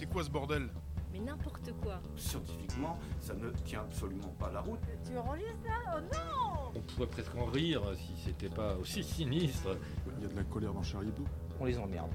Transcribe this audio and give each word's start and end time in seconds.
C'est 0.00 0.08
quoi 0.08 0.24
ce 0.24 0.30
bordel 0.30 0.66
Mais 1.12 1.18
n'importe 1.18 1.74
quoi. 1.82 2.00
Scientifiquement, 2.16 2.98
ça 3.20 3.34
ne 3.34 3.50
tient 3.66 3.80
absolument 3.80 4.34
pas 4.38 4.50
la 4.50 4.62
route. 4.62 4.80
Tu 5.06 5.14
enregistres 5.18 5.52
ça 5.62 5.94
Oh 5.94 6.00
non 6.00 6.72
On 6.74 6.80
pourrait 6.80 7.06
presque 7.06 7.34
en 7.36 7.44
rire 7.44 7.82
si 7.98 8.14
c'était 8.24 8.48
pas 8.48 8.76
aussi 8.76 9.04
sinistre. 9.04 9.76
Il 10.16 10.22
y 10.22 10.24
a 10.24 10.28
de 10.30 10.36
la 10.36 10.44
colère 10.44 10.72
dans 10.72 10.82
Charlie 10.82 11.08
Hebdo. 11.08 11.24
On 11.60 11.66
les 11.66 11.76
emmerde. 11.76 12.08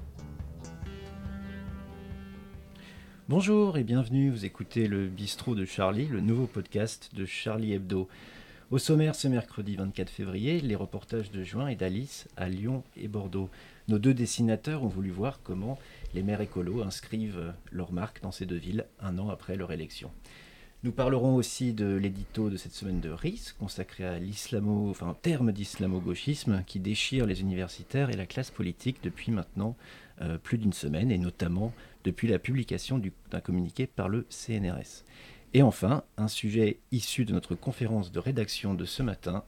Bonjour 3.29 3.77
et 3.77 3.83
bienvenue, 3.83 4.31
vous 4.31 4.45
écoutez 4.45 4.87
le 4.87 5.05
Bistrot 5.05 5.53
de 5.53 5.65
Charlie, 5.65 6.07
le 6.07 6.21
nouveau 6.21 6.47
podcast 6.47 7.13
de 7.13 7.25
Charlie 7.25 7.73
Hebdo. 7.73 8.07
Au 8.71 8.79
sommaire 8.79 9.13
ce 9.13 9.27
mercredi 9.27 9.75
24 9.75 10.09
février, 10.09 10.59
les 10.59 10.75
reportages 10.75 11.29
de 11.29 11.43
Juin 11.43 11.67
et 11.67 11.75
d'Alice 11.75 12.27
à 12.35 12.49
Lyon 12.49 12.83
et 12.97 13.07
Bordeaux. 13.07 13.51
Nos 13.87 13.99
deux 13.99 14.13
dessinateurs 14.13 14.83
ont 14.83 14.87
voulu 14.87 15.11
voir 15.11 15.41
comment 15.43 15.77
les 16.13 16.23
maires 16.23 16.41
écolos 16.41 16.81
inscrivent 16.81 17.53
leur 17.71 17.91
marque 17.91 18.21
dans 18.21 18.31
ces 18.31 18.45
deux 18.45 18.55
villes 18.57 18.85
un 18.99 19.19
an 19.19 19.29
après 19.29 19.55
leur 19.55 19.71
élection. 19.71 20.11
Nous 20.83 20.91
parlerons 20.91 21.35
aussi 21.35 21.73
de 21.73 21.95
l'édito 21.95 22.49
de 22.49 22.57
cette 22.57 22.73
semaine 22.73 22.99
de 22.99 23.09
RIS, 23.09 23.53
consacré 23.59 24.05
à 24.05 24.19
l'islamo, 24.19 24.89
enfin, 24.89 25.15
terme 25.21 25.51
d'islamo-gauchisme 25.51 26.63
qui 26.67 26.79
déchire 26.79 27.25
les 27.25 27.41
universitaires 27.41 28.09
et 28.11 28.15
la 28.15 28.25
classe 28.27 28.51
politique 28.51 28.97
depuis 29.03 29.31
maintenant 29.31 29.75
euh, 30.21 30.37
plus 30.37 30.57
d'une 30.59 30.73
semaine, 30.73 31.11
et 31.11 31.17
notamment 31.17 31.73
depuis 32.03 32.27
la 32.27 32.37
publication 32.39 32.99
du- 32.99 33.13
d'un 33.31 33.41
communiqué 33.41 33.87
par 33.87 34.09
le 34.09 34.25
CNRS. 34.29 35.03
Et 35.53 35.63
enfin, 35.63 36.03
un 36.17 36.27
sujet 36.27 36.79
issu 36.91 37.25
de 37.25 37.33
notre 37.33 37.55
conférence 37.55 38.11
de 38.11 38.19
rédaction 38.19 38.73
de 38.75 38.85
ce 38.85 39.01
matin, 39.01 39.43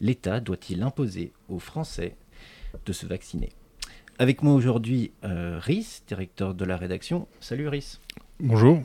l'État 0.00 0.38
doit-il 0.40 0.82
imposer 0.82 1.32
aux 1.48 1.58
Français 1.58 2.16
de 2.84 2.92
se 2.92 3.06
vacciner? 3.06 3.50
Avec 4.18 4.42
moi 4.42 4.54
aujourd'hui, 4.54 5.12
euh, 5.24 5.58
Rhys, 5.60 6.02
directeur 6.08 6.54
de 6.54 6.64
la 6.64 6.78
rédaction. 6.78 7.28
Salut 7.40 7.68
Rhys. 7.68 7.98
Bonjour. 8.40 8.82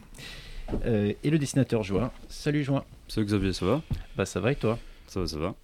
Euh, 0.85 1.13
et 1.23 1.29
le 1.29 1.37
dessinateur 1.37 1.83
Join. 1.83 2.11
Salut 2.27 2.63
Join. 2.65 2.83
Salut 3.07 3.27
Xavier, 3.27 3.53
ça 3.53 3.65
va? 3.65 3.81
Bah 4.17 4.25
ça 4.25 4.41
va 4.41 4.51
et 4.51 4.55
toi? 4.55 4.77
Ça 5.07 5.21
va, 5.21 5.27
ça 5.27 5.39
va. 5.39 5.55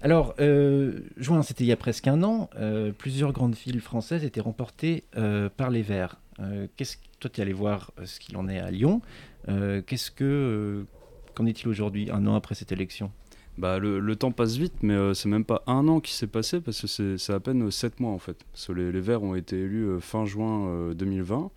Alors, 0.00 0.34
euh, 0.38 1.00
Juin, 1.16 1.42
c'était 1.42 1.64
il 1.64 1.66
y 1.66 1.72
a 1.72 1.76
presque 1.76 2.06
un 2.06 2.22
an. 2.22 2.50
euh, 2.56 2.92
plusieurs 2.92 3.32
grandes 3.32 3.56
villes 3.56 3.80
françaises 3.80 4.24
étaient 4.24 4.40
remportées 4.40 5.02
euh, 5.16 5.48
par 5.48 5.70
les 5.70 5.82
Verts. 5.82 6.20
Euh, 6.38 6.68
qu'est-ce 6.76 6.96
toi, 7.18 7.28
tu 7.28 7.40
es 7.40 7.42
allé 7.42 7.52
voir 7.52 7.90
ce 8.04 8.18
qu'il 8.20 8.36
en 8.36 8.48
est 8.48 8.60
à 8.60 8.70
Lyon. 8.70 9.02
Euh, 9.48 9.82
qu'est-ce 9.84 10.10
que 10.10 10.24
euh, 10.24 10.86
qu'en 11.34 11.46
est-il 11.46 11.68
aujourd'hui, 11.68 12.10
un 12.10 12.26
an 12.28 12.34
après 12.36 12.54
cette 12.54 12.72
élection? 12.72 13.10
Bah, 13.58 13.78
le, 13.78 14.00
le 14.00 14.16
temps 14.16 14.32
passe 14.32 14.56
vite, 14.56 14.74
mais 14.82 14.94
euh, 14.94 15.12
c'est 15.12 15.28
même 15.28 15.44
pas 15.44 15.62
un 15.66 15.86
an 15.88 16.00
qui 16.00 16.14
s'est 16.14 16.26
passé 16.26 16.60
parce 16.60 16.80
que 16.80 17.16
c'est 17.16 17.32
à 17.32 17.40
peine 17.40 17.70
7 17.70 18.00
mois 18.00 18.12
en 18.12 18.18
fait. 18.18 18.44
Les, 18.74 19.00
Verts 19.00 19.22
ont 19.22 19.34
été 19.34 19.58
élus 19.58 19.84
euh, 19.84 20.00
fin 20.00 20.24
juin 20.24 20.66
euh, 20.68 20.94
2020. 20.94 21.50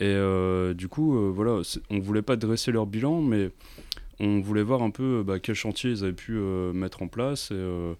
Et 0.00 0.04
euh, 0.06 0.74
du 0.74 0.88
coup, 0.88 1.16
euh, 1.16 1.30
voilà, 1.34 1.62
on 1.90 1.98
voulait 1.98 2.22
pas 2.22 2.36
dresser 2.36 2.70
leur 2.70 2.86
bilan, 2.86 3.20
mais 3.20 3.50
on 4.20 4.40
voulait 4.40 4.62
voir 4.62 4.82
un 4.82 4.90
peu 4.90 5.20
euh, 5.20 5.22
bah, 5.22 5.38
quel 5.38 5.54
chantier 5.54 5.90
ils 5.90 6.04
avaient 6.04 6.12
pu 6.12 6.36
euh, 6.36 6.72
mettre 6.72 7.02
en 7.02 7.08
place 7.08 7.50
et 7.50 7.54
euh, 7.54 7.94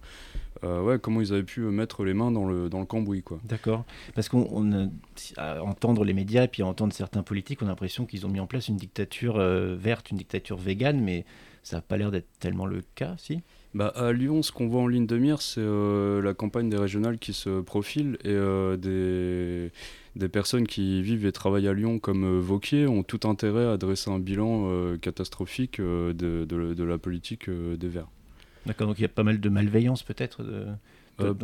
euh, 0.63 0.81
ouais, 0.81 0.99
comment 0.99 1.21
ils 1.21 1.31
avaient 1.31 1.43
pu 1.43 1.61
euh, 1.61 1.71
mettre 1.71 2.03
les 2.03 2.13
mains 2.13 2.31
dans 2.31 2.45
le, 2.45 2.69
dans 2.69 2.79
le 2.79 2.85
cambouis. 2.85 3.23
D'accord. 3.45 3.85
Parce 4.15 4.27
qu'on 4.27 4.71
euh, 4.73 5.59
entendre 5.59 6.03
les 6.03 6.13
médias 6.13 6.43
et 6.43 6.47
puis 6.47 6.61
à 6.61 6.65
entendre 6.65 6.93
certains 6.93 7.23
politiques, 7.23 7.61
on 7.61 7.65
a 7.65 7.69
l'impression 7.69 8.05
qu'ils 8.05 8.25
ont 8.25 8.29
mis 8.29 8.39
en 8.39 8.47
place 8.47 8.67
une 8.67 8.77
dictature 8.77 9.37
euh, 9.37 9.75
verte, 9.77 10.11
une 10.11 10.17
dictature 10.17 10.57
végane, 10.57 10.99
mais 11.01 11.25
ça 11.69 11.77
n'a 11.77 11.81
pas 11.81 11.97
l'air 11.97 12.09
d'être 12.09 12.27
tellement 12.39 12.65
le 12.65 12.81
cas, 12.95 13.13
si? 13.17 13.41
Bah, 13.75 13.89
à 13.95 14.11
Lyon, 14.11 14.41
ce 14.41 14.51
qu'on 14.51 14.67
voit 14.67 14.81
en 14.81 14.87
ligne 14.87 15.05
de 15.05 15.17
mire, 15.19 15.41
c'est 15.43 15.61
euh, 15.61 16.21
la 16.23 16.33
campagne 16.33 16.69
des 16.69 16.77
régionales 16.77 17.19
qui 17.19 17.33
se 17.33 17.61
profile 17.61 18.17
et 18.23 18.29
euh, 18.29 18.75
des, 18.77 19.71
des 20.19 20.29
personnes 20.29 20.65
qui 20.65 21.03
vivent 21.03 21.27
et 21.27 21.31
travaillent 21.31 21.67
à 21.67 21.73
Lyon, 21.73 21.99
comme 21.99 22.23
euh, 22.23 22.39
Vauquier, 22.39 22.87
ont 22.87 23.03
tout 23.03 23.27
intérêt 23.29 23.67
à 23.67 23.77
dresser 23.77 24.09
un 24.09 24.17
bilan 24.17 24.63
euh, 24.71 24.97
catastrophique 24.97 25.79
de, 25.79 26.13
de- 26.13 26.73
de 26.73 26.83
la 26.83 26.97
politique 26.97 27.47
des 27.47 27.87
Verts. 27.87 28.09
D'accord, 28.65 28.87
donc 28.87 28.97
il 28.97 29.03
y 29.03 29.05
a 29.05 29.09
pas 29.09 29.23
mal 29.23 29.39
de 29.39 29.49
malveillance 29.49 30.01
peut-être 30.01 30.43
de- 30.43 30.65
dans 31.19 31.35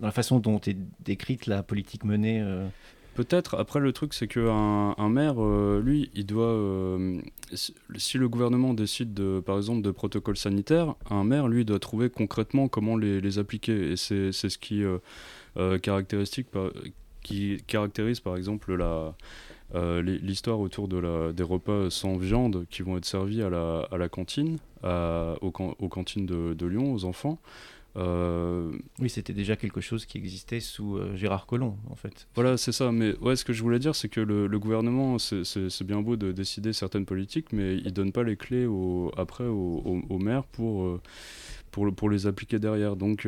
la 0.00 0.10
façon 0.10 0.40
dont 0.40 0.58
est 0.66 0.76
décrite 1.04 1.46
la 1.46 1.62
politique 1.62 2.02
menée. 2.04 2.42
Peut-être. 3.14 3.56
Après, 3.58 3.78
le 3.78 3.92
truc, 3.92 4.14
c'est 4.14 4.26
qu'un 4.26 4.94
un 4.96 5.08
maire, 5.10 5.34
euh, 5.38 5.82
lui, 5.84 6.10
il 6.14 6.24
doit. 6.24 6.46
euh, 6.46 7.20
si 7.52 8.16
le 8.16 8.28
gouvernement 8.28 8.72
décide, 8.72 9.12
de, 9.12 9.40
par 9.44 9.58
exemple, 9.58 9.82
de 9.82 9.90
protocoles 9.90 10.38
sanitaires, 10.38 10.94
un 11.10 11.22
maire, 11.22 11.46
lui, 11.48 11.66
doit 11.66 11.78
trouver 11.78 12.08
concrètement 12.08 12.68
comment 12.68 12.96
les, 12.96 13.38
appliquer. 13.38 13.92
Et 13.92 13.96
c'est 13.96 14.32
ce 14.32 14.56
qui, 14.58 14.82
euh, 14.82 15.78
caractéristique 15.78 16.50
par- 16.50 16.70
qui 17.22 17.58
caractérise, 17.66 18.20
par 18.20 18.36
exemple, 18.36 18.74
la. 18.74 19.14
l'histoire 20.02 20.58
autour 20.60 20.88
de 20.88 20.96
la, 20.96 21.32
des 21.32 21.42
repas 21.42 21.90
sans 21.90 22.16
viande 22.16 22.66
qui 22.70 22.82
vont 22.82 22.96
être 22.96 23.04
servis 23.04 23.42
à 23.42 23.50
la, 23.50 23.86
à 23.90 23.98
la 23.98 24.08
cantine, 24.08 24.56
aux, 24.82 25.50
can- 25.50 25.76
aux 25.78 25.88
cantines 25.88 26.26
de 26.26 26.66
Lyon, 26.66 26.94
aux 26.94 27.04
enfants. 27.04 27.38
Euh, 27.96 28.72
Oui, 28.98 29.10
c'était 29.10 29.32
déjà 29.34 29.56
quelque 29.56 29.80
chose 29.80 30.06
qui 30.06 30.16
existait 30.18 30.60
sous 30.60 30.96
euh, 30.96 31.14
Gérard 31.16 31.46
Collomb, 31.46 31.76
en 31.90 31.94
fait. 31.96 32.26
Voilà, 32.34 32.56
c'est 32.56 32.72
ça. 32.72 32.90
Mais 32.92 33.16
ouais, 33.18 33.36
ce 33.36 33.44
que 33.44 33.52
je 33.52 33.62
voulais 33.62 33.78
dire, 33.78 33.94
c'est 33.94 34.08
que 34.08 34.20
le, 34.20 34.46
le 34.46 34.58
gouvernement, 34.58 35.18
c'est- 35.18 35.44
bien 35.84 36.00
beau 36.00 36.16
de 36.16 36.32
décider 36.32 36.72
certaines 36.72 37.04
politiques, 37.04 37.52
mais 37.52 37.76
il 37.76 37.92
donne 37.92 38.12
pas 38.12 38.22
les 38.22 38.36
clés 38.36 38.66
au, 38.66 39.10
après 39.16 39.44
aux 39.44 39.82
au, 39.84 40.00
aux 40.08 40.18
maires 40.18 40.44
pour, 40.44 40.84
euh, 40.84 41.00
pour, 41.70 41.84
le- 41.84 41.92
pour 41.92 42.08
les 42.08 42.26
appliquer 42.26 42.58
derrière. 42.58 42.96
Donc 42.96 43.26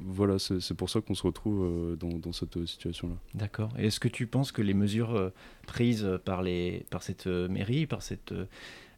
voilà, 0.00 0.38
c'est 0.38 0.74
pour 0.74 0.88
ça 0.90 1.00
qu'on 1.00 1.14
se 1.14 1.22
retrouve 1.22 1.96
dans, 1.98 2.16
dans 2.18 2.32
cette 2.32 2.64
situation-là. 2.66 3.14
D'accord. 3.34 3.70
Et 3.78 3.86
est-ce 3.86 4.00
que 4.00 4.08
tu 4.08 4.26
penses 4.26 4.52
que 4.52 4.62
les 4.62 4.74
mesures 4.74 5.32
prises 5.66 6.08
par, 6.24 6.42
les, 6.42 6.86
par 6.90 7.02
cette 7.02 7.26
mairie, 7.26 7.86
par 7.86 8.02
cette 8.02 8.32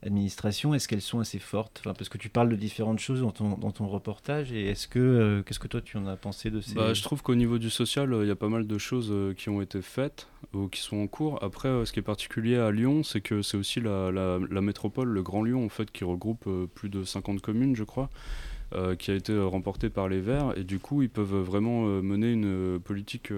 administration, 0.03 0.75
est-ce 0.75 0.89
qu'elles 0.89 1.01
sont 1.01 1.21
assez 1.21 1.39
fortes 1.39 1.83
Parce 1.85 2.09
que 2.09 2.19
tu 2.19 2.29
parles 2.29 2.49
de 2.49 2.57
différentes 2.57 2.99
choses 2.99 3.21
dans 3.21 3.31
ton, 3.31 3.57
dans 3.57 3.71
ton 3.73 3.87
reportage, 3.89 4.53
et 4.53 4.67
est-ce 4.69 4.89
que, 4.89 4.99
euh, 4.99 5.43
qu'est-ce 5.43 5.59
que 5.59 5.69
toi 5.69 5.81
tu 5.81 5.97
en 5.97 6.07
as 6.07 6.17
pensé 6.17 6.51
de 6.51 6.61
ces... 6.61 6.75
Bah, 6.75 6.95
je 6.95 7.03
trouve 7.03 7.23
qu'au 7.23 7.35
niveau 7.35 7.59
du 7.59 7.71
social, 7.71 8.13
euh, 8.13 8.25
il 8.25 8.29
y 8.29 8.31
a 8.31 8.37
pas 8.37 8.49
mal 8.49 8.67
de 8.67 8.79
choses 8.79 9.09
euh, 9.11 9.35
qui 9.35 9.49
ont 9.49 9.61
été 9.63 9.83
faites 9.83 10.29
ou 10.53 10.69
qui 10.69 10.81
sont 10.81 10.99
en 10.99 11.07
cours. 11.07 11.43
Après, 11.43 11.69
ce 11.85 11.93
qui 11.93 11.99
est 11.99 12.03
particulier 12.03 12.57
à 12.57 12.71
Lyon, 12.71 13.03
c'est 13.03 13.21
que 13.21 13.43
c'est 13.43 13.57
aussi 13.57 13.81
la, 13.81 14.11
la- 14.13 14.39
la 14.51 14.61
métropole, 14.61 15.09
le 15.09 15.23
Grand 15.23 15.43
Lyon, 15.43 15.65
en 15.65 15.69
fait, 15.69 15.91
qui 15.91 16.05
regroupe 16.05 16.49
plus 16.75 16.89
de 16.89 17.03
50 17.05 17.41
communes, 17.41 17.75
je 17.77 17.85
crois, 17.85 18.09
euh, 18.75 18.97
qui 18.97 19.13
a 19.13 19.15
été 19.15 19.39
remportée 19.39 19.91
par 19.91 20.09
les 20.09 20.21
Verts. 20.21 20.59
Et 20.59 20.65
du 20.65 20.81
coup, 20.81 21.03
ils 21.03 21.09
peuvent 21.09 21.37
vraiment 21.37 21.87
euh, 21.87 22.03
mener 22.03 22.33
une 22.33 22.47
euh, 22.47 22.79
politique 22.81 23.31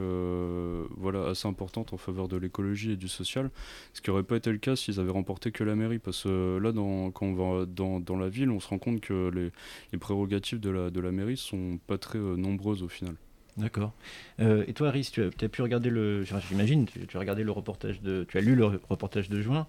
voilà, 0.97 1.27
assez 1.27 1.47
importante 1.47 1.93
en 1.93 1.99
faveur 1.99 2.29
de 2.29 2.39
l'écologie 2.39 2.93
et 2.93 2.97
du 2.97 3.09
social. 3.09 3.51
Ce 3.93 4.01
qui 4.01 4.09
n'aurait 4.09 4.23
pas 4.23 4.37
été 4.37 4.51
le 4.51 4.57
cas 4.57 4.75
s'ils 4.75 5.01
avaient 5.01 5.11
remporté 5.11 5.53
que 5.53 5.65
la 5.65 5.75
mairie. 5.75 5.99
Parce 5.99 6.23
que 6.23 6.59
là, 6.59 6.73
quand 6.73 7.27
on 7.27 7.35
va 7.35 7.67
dans, 7.67 8.01
dans 8.01 8.17
la 8.17 8.31
ville, 8.31 8.51
on 8.51 8.59
se 8.59 8.69
rend 8.69 8.79
compte 8.79 9.01
que 9.01 9.31
les, 9.35 9.53
les 9.93 9.99
prérogatives 9.99 10.61
de 10.61 10.71
la, 10.71 10.91
de 10.91 11.01
la 11.01 11.13
mairie 11.13 11.37
sont 11.37 11.79
pas 11.87 11.99
très 11.99 12.19
nombreuses 12.19 12.83
au 12.83 12.89
final. 12.89 13.15
D'accord. 13.59 13.93
Et 14.39 14.73
toi, 14.73 14.91
Rhys, 14.91 15.11
tu 15.13 15.23
as, 15.23 15.27
as 15.27 15.49
pu 15.49 15.61
regarder 15.61 15.91
le... 15.91 16.25
J'imagine, 16.49 16.87
tu, 16.87 17.17
as 17.17 17.21
regardé 17.21 17.45
le 17.45 17.53
reportage 17.53 18.01
de... 18.01 18.25
Tu 18.25 18.39
as 18.39 18.41
lu 18.41 18.55
le 18.55 18.65
reportage 18.89 19.29
de 19.29 19.43
juin. 19.43 19.67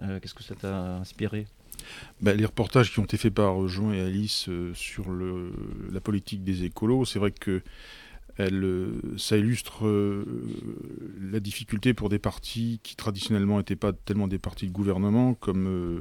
Qu'est-ce 0.00 0.34
que 0.34 0.42
ça 0.42 0.54
t'a 0.54 0.96
inspiré? 0.96 1.46
Bah, 2.20 2.34
les 2.34 2.44
reportages 2.44 2.92
qui 2.92 3.00
ont 3.00 3.04
été 3.04 3.16
faits 3.16 3.34
par 3.34 3.66
Jean 3.68 3.92
et 3.92 4.00
Alice 4.00 4.48
euh, 4.48 4.72
sur 4.74 5.06
la 5.12 6.00
politique 6.00 6.44
des 6.44 6.64
écolos, 6.64 7.04
c'est 7.04 7.18
vrai 7.18 7.30
que 7.30 7.62
euh, 8.40 9.00
ça 9.16 9.36
illustre 9.36 9.86
euh, 9.86 10.24
la 11.20 11.38
difficulté 11.38 11.94
pour 11.94 12.08
des 12.08 12.18
partis 12.18 12.80
qui 12.82 12.96
traditionnellement 12.96 13.58
n'étaient 13.58 13.76
pas 13.76 13.92
tellement 13.92 14.26
des 14.26 14.38
partis 14.38 14.66
de 14.66 14.72
gouvernement 14.72 15.34
comme 15.34 15.68
euh, 15.68 16.00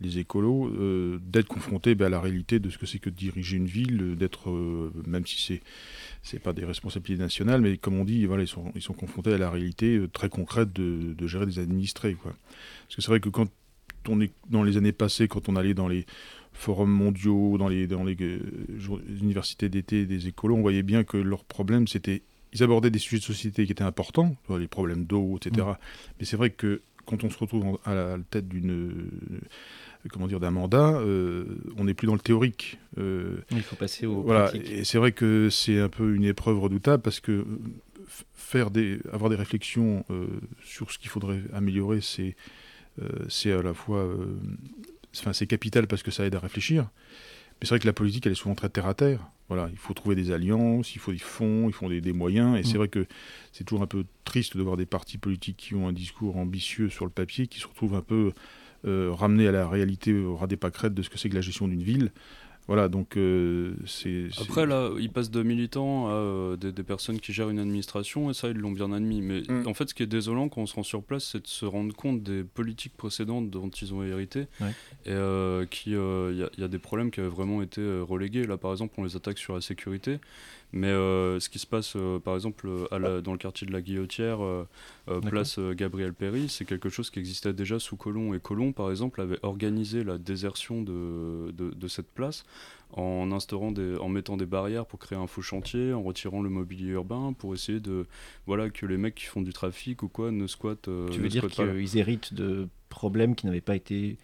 les 0.00 0.18
écolos, 0.18 0.68
euh, 0.68 1.18
d'être 1.22 1.48
confrontés 1.48 1.94
bah, 1.94 2.06
à 2.06 2.08
la 2.08 2.20
réalité 2.20 2.58
de 2.58 2.70
ce 2.70 2.78
que 2.78 2.86
c'est 2.86 2.98
que 2.98 3.10
de 3.10 3.14
diriger 3.14 3.56
une 3.56 3.66
ville, 3.66 4.02
euh, 4.02 4.16
d'être, 4.16 4.50
euh, 4.50 4.92
même 5.06 5.26
si 5.26 5.40
c'est 5.40 5.62
c'est 6.22 6.38
pas 6.38 6.52
des 6.54 6.64
responsabilités 6.64 7.22
nationales, 7.22 7.60
mais 7.60 7.76
comme 7.76 7.98
on 7.98 8.04
dit, 8.04 8.26
ils 8.26 8.48
sont, 8.48 8.94
confrontés 8.94 9.34
à 9.34 9.38
la 9.38 9.50
réalité 9.50 9.96
euh, 9.96 10.08
très 10.08 10.30
concrète 10.30 10.72
de, 10.72 11.26
gérer 11.26 11.44
des 11.46 11.58
administrés. 11.58 12.16
Parce 12.22 12.96
que 12.96 13.02
c'est 13.02 13.08
vrai 13.08 13.20
que 13.20 13.28
quand 13.28 13.50
on 14.08 14.20
est 14.20 14.32
dans 14.50 14.62
les 14.62 14.76
années 14.76 14.92
passées, 14.92 15.28
quand 15.28 15.48
on 15.48 15.56
allait 15.56 15.74
dans 15.74 15.88
les 15.88 16.06
forums 16.52 16.90
mondiaux, 16.90 17.58
dans 17.58 17.68
les, 17.68 17.86
dans 17.86 18.04
les, 18.04 18.16
euh, 18.20 18.38
les 19.08 19.18
universités 19.20 19.68
d'été 19.68 20.06
des 20.06 20.28
écolos, 20.28 20.54
on 20.56 20.60
voyait 20.60 20.82
bien 20.84 21.04
que 21.04 21.16
leur 21.16 21.44
problème, 21.44 21.86
c'était. 21.88 22.22
Ils 22.52 22.62
abordaient 22.62 22.90
des 22.90 23.00
sujets 23.00 23.18
de 23.18 23.24
société 23.24 23.66
qui 23.66 23.72
étaient 23.72 23.82
importants, 23.82 24.36
les 24.58 24.68
problèmes 24.68 25.04
d'eau, 25.04 25.36
etc. 25.38 25.66
Mais 26.20 26.24
c'est 26.24 26.36
vrai 26.36 26.50
que 26.50 26.82
quand 27.04 27.24
on 27.24 27.28
se 27.30 27.36
retrouve 27.38 27.64
en- 27.66 27.80
à 27.84 27.94
la 27.94 28.16
tête 28.30 28.46
d'une. 28.48 28.70
euh, 28.70 29.10
comment 30.10 30.26
dire, 30.28 30.38
d'un 30.38 30.50
mandat, 30.52 30.98
euh, 30.98 31.46
on 31.78 31.84
n'est 31.84 31.94
plus 31.94 32.06
dans 32.06 32.12
le 32.14 32.20
théorique. 32.20 32.78
Euh, 32.98 33.38
Il 33.50 33.62
faut 33.62 33.74
passer 33.74 34.06
au 34.06 34.20
voilà, 34.22 34.44
pratique. 34.44 34.70
et 34.70 34.84
c'est 34.84 34.98
vrai 34.98 35.12
que 35.12 35.48
c'est 35.50 35.80
un 35.80 35.88
peu 35.88 36.14
une 36.14 36.24
épreuve 36.24 36.58
redoutable 36.60 37.02
parce 37.02 37.20
que 37.20 37.44
faire 38.34 38.70
des, 38.70 38.98
avoir 39.12 39.30
des 39.30 39.36
réflexions 39.36 40.04
euh, 40.10 40.26
sur 40.62 40.90
ce 40.92 40.98
qu'il 40.98 41.08
faudrait 41.08 41.40
améliorer, 41.52 42.00
c'est 42.02 42.36
c'est 43.28 43.52
à 43.52 43.62
la 43.62 43.74
fois, 43.74 43.98
euh, 43.98 44.36
enfin, 45.16 45.32
c'est 45.32 45.46
capital 45.46 45.86
parce 45.86 46.02
que 46.02 46.10
ça 46.10 46.24
aide 46.26 46.34
à 46.34 46.40
réfléchir, 46.40 46.90
Mais 47.60 47.66
c'est 47.66 47.68
vrai 47.70 47.78
que 47.78 47.86
la 47.86 47.92
politique, 47.92 48.26
elle 48.26 48.32
est 48.32 48.36
souvent 48.36 48.54
très 48.54 48.68
terre 48.68 48.86
à 48.86 48.94
terre. 48.94 49.20
Voilà, 49.48 49.68
il 49.70 49.76
faut 49.78 49.94
trouver 49.94 50.16
des 50.16 50.30
alliances, 50.32 50.94
il 50.96 50.98
faut 50.98 51.12
des 51.12 51.18
fonds, 51.18 51.68
il 51.68 51.72
faut 51.72 51.88
des, 51.88 52.00
des 52.00 52.12
moyens. 52.12 52.58
Et 52.58 52.62
c'est 52.62 52.74
Mm. 52.74 52.78
vrai 52.78 52.88
que 52.88 53.06
c'est 53.52 53.64
toujours 53.64 53.82
un 53.82 53.86
peu 53.86 54.04
triste 54.24 54.56
de 54.56 54.62
voir 54.62 54.76
des 54.76 54.86
partis 54.86 55.18
politiques 55.18 55.56
qui 55.58 55.74
ont 55.74 55.86
un 55.86 55.92
discours 55.92 56.36
ambitieux 56.36 56.88
sur 56.88 57.04
le 57.04 57.10
papier, 57.10 57.46
qui 57.46 57.60
se 57.60 57.66
retrouvent 57.66 57.94
un 57.94 58.00
peu 58.02 58.32
euh, 58.86 59.10
ramenés 59.12 59.46
à 59.48 59.52
la 59.52 59.68
réalité, 59.68 60.12
au 60.18 60.36
ras 60.36 60.46
des 60.46 60.56
pâquerettes 60.56 60.94
de 60.94 61.02
ce 61.02 61.10
que 61.10 61.18
c'est 61.18 61.28
que 61.28 61.34
la 61.34 61.40
gestion 61.42 61.68
d'une 61.68 61.82
ville. 61.82 62.10
Voilà, 62.66 62.88
donc 62.88 63.18
euh, 63.18 63.74
c'est. 63.84 64.28
Après, 64.40 64.64
là, 64.64 64.90
ils 64.98 65.10
passent 65.12 65.30
de 65.30 65.42
militants 65.42 66.08
à 66.08 66.12
euh, 66.12 66.56
des, 66.56 66.72
des 66.72 66.82
personnes 66.82 67.20
qui 67.20 67.32
gèrent 67.34 67.50
une 67.50 67.58
administration, 67.58 68.30
et 68.30 68.34
ça, 68.34 68.48
ils 68.48 68.56
l'ont 68.56 68.72
bien 68.72 68.90
admis. 68.92 69.20
Mais 69.20 69.42
Mm. 69.46 69.66
en 69.66 69.74
fait, 69.74 69.90
ce 69.90 69.94
qui 69.94 70.02
est 70.02 70.06
désolant 70.06 70.48
quand 70.48 70.62
on 70.62 70.66
se 70.66 70.74
rend 70.74 70.82
sur 70.82 71.02
place, 71.02 71.24
c'est 71.32 71.42
de 71.42 71.46
se 71.46 71.66
rendre 71.66 71.94
compte 71.94 72.22
des 72.22 72.42
politiques 72.42 72.96
précédentes 72.96 73.50
dont 73.50 73.68
ils 73.68 73.92
ont 73.92 74.02
hérité, 74.02 74.46
Ouais. 74.62 74.70
et 75.04 75.10
euh, 75.10 75.66
qu'il 75.66 75.92
y, 75.92 75.96
a- 75.96 76.30
il 76.56 76.60
y 76.60 76.64
a 76.64 76.68
des 76.68 76.78
problèmes 76.78 77.10
qui 77.10 77.20
avaient 77.20 77.28
vraiment 77.28 77.60
été 77.60 77.82
euh, 77.82 78.00
relégués. 78.02 78.46
Là, 78.46 78.56
par 78.56 78.72
exemple, 78.72 78.94
on 78.96 79.04
les 79.04 79.14
attaque 79.14 79.36
sur 79.36 79.54
la 79.54 79.60
sécurité. 79.60 80.18
Mais 80.76 80.88
euh, 80.88 81.38
ce 81.38 81.48
qui 81.48 81.60
se 81.60 81.68
passe, 81.68 81.94
euh, 81.94 82.18
par 82.18 82.34
exemple, 82.34 82.68
à 82.90 82.98
la- 82.98 83.20
dans 83.20 83.30
le 83.30 83.38
quartier 83.38 83.64
de 83.64 83.72
la 83.72 83.80
Guillotière, 83.80 84.42
euh, 84.42 84.64
place 85.20 85.60
Gabriel 85.76 86.12
Péry, 86.12 86.48
c'est 86.48 86.64
quelque 86.64 86.88
chose 86.88 87.10
qui 87.10 87.20
existait 87.20 87.52
déjà 87.52 87.78
sous 87.78 87.96
Colomb. 87.96 88.34
Et 88.34 88.40
Colomb, 88.40 88.72
par 88.72 88.90
exemple, 88.90 89.20
avait 89.20 89.38
organisé 89.44 90.02
la 90.02 90.18
désertion 90.18 90.82
de, 90.82 91.52
de, 91.52 91.70
de 91.70 91.88
cette 91.88 92.10
place 92.12 92.44
en 92.92 93.30
instaurant 93.30 93.70
des, 93.70 93.96
en 93.98 94.08
mettant 94.08 94.36
des 94.36 94.46
barrières 94.46 94.84
pour 94.86 94.98
créer 94.98 95.16
un 95.18 95.28
faux 95.28 95.42
chantier, 95.42 95.92
en 95.92 96.02
retirant 96.02 96.42
le 96.42 96.48
mobilier 96.50 96.90
urbain, 96.90 97.32
pour 97.38 97.54
essayer 97.54 97.78
de, 97.80 98.06
voilà, 98.46 98.68
que 98.68 98.84
les 98.84 98.96
mecs 98.96 99.14
qui 99.14 99.26
font 99.26 99.42
du 99.42 99.52
trafic 99.52 100.02
ou 100.02 100.08
quoi 100.08 100.32
ne 100.32 100.46
squattent. 100.48 100.88
Tu 101.10 101.20
veux 101.20 101.28
dire 101.28 101.42
qu'ils 101.82 101.98
héritent 101.98 102.34
de 102.34 102.68
problèmes 102.88 103.34
qui 103.36 103.46
n'avaient 103.46 103.60
pas 103.60 103.76
été 103.76 104.16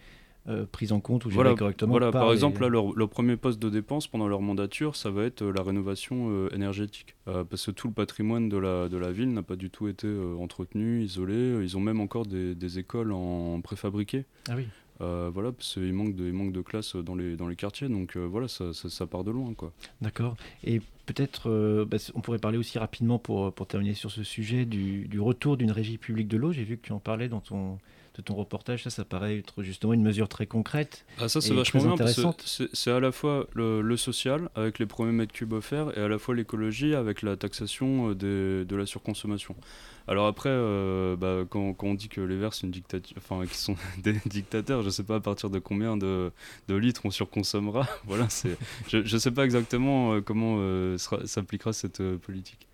euh, 0.47 0.65
pris 0.71 0.91
en 0.91 0.99
compte 0.99 1.25
ou 1.25 1.29
gérés 1.29 1.43
Voilà, 1.43 1.55
correctement 1.55 1.91
Voilà, 1.91 2.11
par 2.11 2.27
les- 2.29 2.33
exemple, 2.33 2.61
là, 2.61 2.67
leur, 2.69 2.93
leur 2.97 3.09
premier 3.09 3.37
poste 3.37 3.59
de 3.61 3.69
dépense 3.69 4.07
pendant 4.07 4.27
leur 4.27 4.41
mandature, 4.41 4.95
ça 4.95 5.11
va 5.11 5.23
être 5.25 5.43
euh, 5.43 5.51
la 5.55 5.61
rénovation 5.63 6.29
euh, 6.31 6.49
énergétique. 6.53 7.15
Parce 7.25 7.65
que 7.67 7.71
tout 7.71 7.87
le 7.87 7.93
patrimoine 7.93 8.49
de 8.49 8.57
la, 8.57 8.89
de 8.89 8.97
la 8.97 9.11
ville 9.11 9.31
n'a 9.33 9.43
pas 9.43 9.55
du 9.55 9.69
tout 9.69 9.87
été 9.87 10.07
entretenu, 10.39 11.03
isolé. 11.03 11.59
Ils 11.61 11.77
ont 11.77 11.79
même 11.79 12.01
encore 12.01 12.25
des, 12.25 12.55
des 12.55 12.79
écoles 12.79 13.11
en 13.13 13.61
préfabriqué. 13.61 14.25
Ah 14.49 14.53
oui. 14.57 14.65
Voilà, 14.99 15.51
parce 15.51 15.73
qu'il 15.75 15.93
manque 15.93 16.15
de, 16.15 16.25
il 16.25 16.33
manque 16.33 16.51
de 16.53 16.61
classes 16.61 16.95
dans 16.95 17.15
les, 17.15 17.35
dans 17.35 17.47
les 17.47 17.55
quartiers. 17.55 17.87
Donc 17.89 18.17
voilà, 18.17 18.47
ça, 18.47 18.73
ça, 18.73 18.89
ça 18.89 19.07
part 19.07 19.23
de 19.23 19.31
loin, 19.31 19.53
quoi. 19.53 19.71
D'accord. 20.01 20.35
Et 20.63 20.81
peut-être, 21.05 21.85
bah, 21.89 21.97
on 22.15 22.21
pourrait 22.21 22.37
parler 22.39 22.57
aussi 22.57 22.77
rapidement 22.77 23.17
pour, 23.17 23.51
pour 23.53 23.65
terminer 23.67 23.93
sur 23.93 24.11
ce 24.11 24.23
sujet 24.23 24.65
du, 24.65 25.07
du 25.07 25.19
retour 25.19 25.57
d'une 25.57 25.71
régie 25.71 25.97
publique 25.97 26.27
de 26.27 26.37
l'eau. 26.37 26.51
J'ai 26.51 26.63
vu 26.63 26.77
que 26.77 26.85
tu 26.85 26.91
en 26.91 26.99
parlais 26.99 27.29
dans 27.29 27.39
ton, 27.39 27.79
de 28.15 28.21
ton 28.21 28.35
reportage. 28.35 28.83
Ça, 28.83 28.89
ça 28.89 29.05
paraît 29.05 29.37
être 29.37 29.63
justement 29.63 29.93
une 29.93 30.03
mesure 30.03 30.27
très 30.27 30.45
concrète. 30.45 31.05
Ah, 31.17 31.29
ça, 31.29 31.39
c'est 31.41 31.53
vachement 31.53 31.81
bien 31.81 31.97
parce 31.97 32.15
que 32.15 32.21
intéressante. 32.21 32.69
c'est 32.73 32.91
à 32.91 32.99
la 32.99 33.11
fois 33.11 33.47
le, 33.53 33.81
le 33.81 33.97
social 33.97 34.49
avec 34.55 34.79
les 34.79 34.85
premiers 34.85 35.13
mètres 35.13 35.31
cubes 35.33 35.53
offerts 35.53 35.97
et 35.97 36.01
à 36.01 36.07
la 36.07 36.19
fois 36.19 36.35
l'écologie 36.35 36.93
avec 36.93 37.21
la 37.21 37.37
taxation 37.37 38.09
euh, 38.09 38.15
des- 38.15 38.65
de 38.65 38.75
la 38.75 38.85
surconsommation. 38.85 39.55
Alors 40.07 40.25
après, 40.27 40.49
euh, 40.49 41.15
bah, 41.15 41.45
quand, 41.49 41.73
quand 41.73 41.87
on 41.87 41.93
dit 41.93 42.09
que 42.09 42.19
les 42.21 42.35
Verts 42.35 42.53
c'est 42.53 42.65
une 42.65 42.71
dictature, 42.71 43.15
enfin 43.17 43.45
qui 43.49 43.55
sont 43.57 43.75
des 44.03 44.13
dictateurs, 44.25 44.81
je 44.83 44.89
sais 44.89 45.03
pas 45.03 45.15
à 45.15 45.19
partir 45.21 45.49
de 45.49 45.59
combien 45.59 45.95
de, 45.95 46.31
de 46.67 46.75
litres 46.75 47.01
on 47.05 47.11
surconsommera. 47.11 47.87
voilà, 48.05 48.27
c'est, 48.29 48.57
je, 48.89 49.05
je 49.05 49.17
sais 49.17 49.31
pas 49.31 49.45
exactement 49.45 50.13
euh, 50.15 50.21
comment 50.21 50.55
euh, 50.59 50.97
s'appliquera 50.97 51.71
cette 51.71 52.01
euh, 52.01 52.17
politique. 52.17 52.67